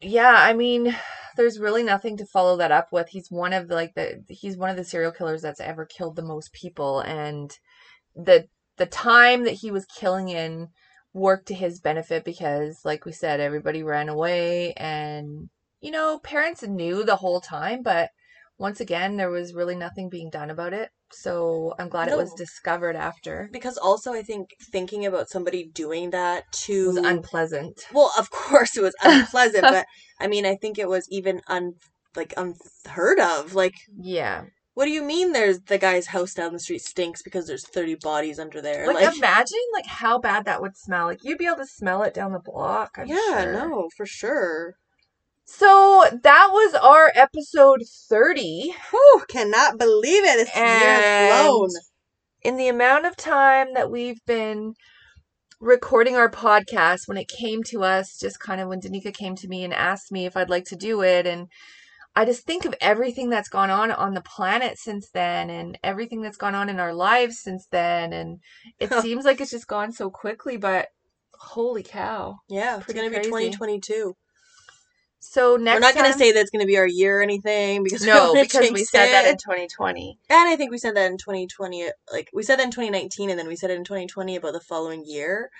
[0.00, 0.96] Yeah, I mean,
[1.36, 3.08] there's really nothing to follow that up with.
[3.08, 6.16] He's one of the, like the he's one of the serial killers that's ever killed
[6.16, 7.56] the most people and
[8.14, 10.68] the the time that he was killing in
[11.12, 16.62] worked to his benefit because like we said everybody ran away and you know, parents
[16.62, 18.10] knew the whole time, but
[18.58, 20.90] once again there was really nothing being done about it.
[21.10, 23.48] So, I'm glad it was discovered after.
[23.50, 27.80] Because also I think thinking about somebody doing that It was unpleasant.
[27.94, 29.86] Well, of course it was unpleasant, but
[30.20, 31.74] I mean, I think it was even un
[32.16, 33.54] like unheard of.
[33.54, 34.44] Like, Yeah.
[34.74, 35.32] what do you mean?
[35.32, 38.86] There's the guy's house down the street stinks because there's thirty bodies under there.
[38.86, 41.06] Like, Like, imagine like how bad that would smell.
[41.06, 42.96] Like you'd be able to smell it down the block.
[42.98, 43.52] I'm yeah, sure.
[43.52, 44.74] no, for sure.
[45.50, 48.74] So that was our episode 30.
[48.90, 50.36] Whew, cannot believe it.
[50.36, 51.68] Year has And flown.
[52.42, 54.74] in the amount of time that we've been
[55.58, 59.48] recording our podcast, when it came to us, just kind of when Danica came to
[59.48, 61.48] me and asked me if I'd like to do it, and
[62.14, 66.20] I just think of everything that's gone on on the planet since then, and everything
[66.20, 68.38] that's gone on in our lives since then, and
[68.78, 70.88] it seems like it's just gone so quickly, but
[71.32, 72.36] holy cow.
[72.48, 74.14] Yeah, it's pretty gonna be 2022.
[75.20, 77.22] So next We're not going to say that it's going to be our year or
[77.22, 80.18] anything because we no because we said that in 2020.
[80.30, 83.38] And I think we said that in 2020, like we said that in 2019, and
[83.38, 85.50] then we said it in 2020 about the following year.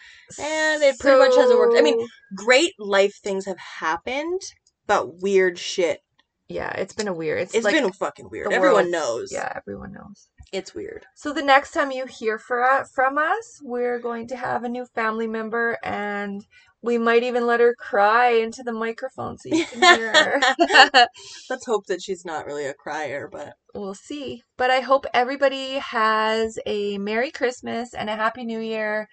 [0.41, 1.79] And it pretty much hasn't worked.
[1.79, 4.41] I mean, Great life things have happened,
[4.87, 6.03] but weird shit.
[6.49, 7.41] yeah, it's been a weird.
[7.43, 8.53] It's, it's like been fucking weird.
[8.53, 9.33] Everyone knows.
[9.33, 10.29] Yeah, everyone knows.
[10.51, 11.05] It's weird.
[11.15, 14.87] So the next time you hear for, from us, we're going to have a new
[14.87, 16.43] family member, and
[16.83, 20.43] we might even let her cry into the microphone so you can hear her.
[21.51, 24.43] Let's hope that she's not really a crier, but we'll see.
[24.57, 29.09] But I hope everybody has a Merry Christmas and a Happy New Year,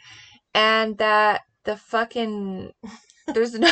[0.53, 2.72] and that the fucking
[3.34, 3.72] there's no.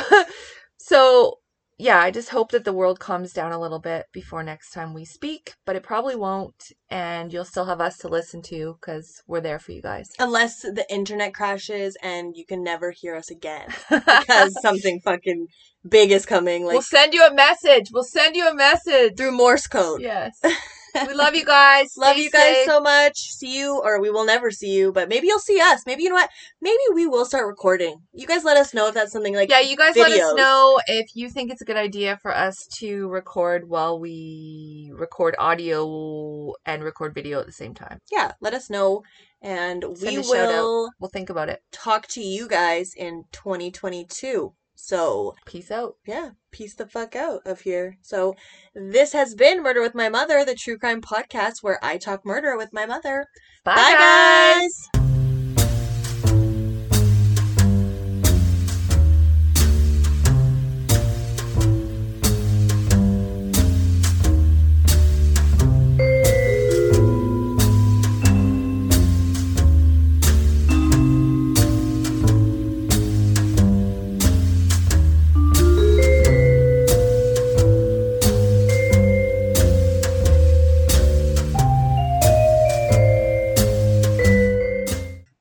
[0.77, 1.37] So
[1.77, 4.93] yeah, I just hope that the world calms down a little bit before next time
[4.93, 9.23] we speak, but it probably won't, and you'll still have us to listen to because
[9.27, 10.09] we're there for you guys.
[10.19, 15.47] unless the internet crashes and you can never hear us again because something fucking
[15.87, 17.89] big is coming, like we'll send you a message.
[17.91, 19.17] We'll send you a message.
[19.17, 20.01] through Morse code.
[20.01, 20.39] Yes.
[21.07, 21.93] we love you guys.
[21.97, 22.65] Love Stay you guys safe.
[22.65, 23.17] so much.
[23.17, 25.83] See you, or we will never see you, but maybe you'll see us.
[25.85, 26.29] Maybe you know what?
[26.61, 27.97] Maybe we will start recording.
[28.13, 30.79] You guys let us know if that's something like yeah, you guys let us know
[30.87, 36.53] if you think it's a good idea for us to record while we record audio
[36.65, 37.99] and record video at the same time.
[38.11, 39.03] yeah, let us know,
[39.41, 40.23] and we Send out.
[40.63, 41.61] will We'll think about it.
[41.71, 44.53] talk to you guys in 2022.
[44.75, 45.95] So Peace out.
[46.05, 47.97] yeah, peace the fuck out of here.
[48.01, 48.35] So
[48.75, 52.57] this has been Murder with My Mother, the true crime podcast where I talk murder
[52.57, 53.27] with my mother.
[53.63, 54.61] Bye, Bye guys.
[54.61, 54.92] guys.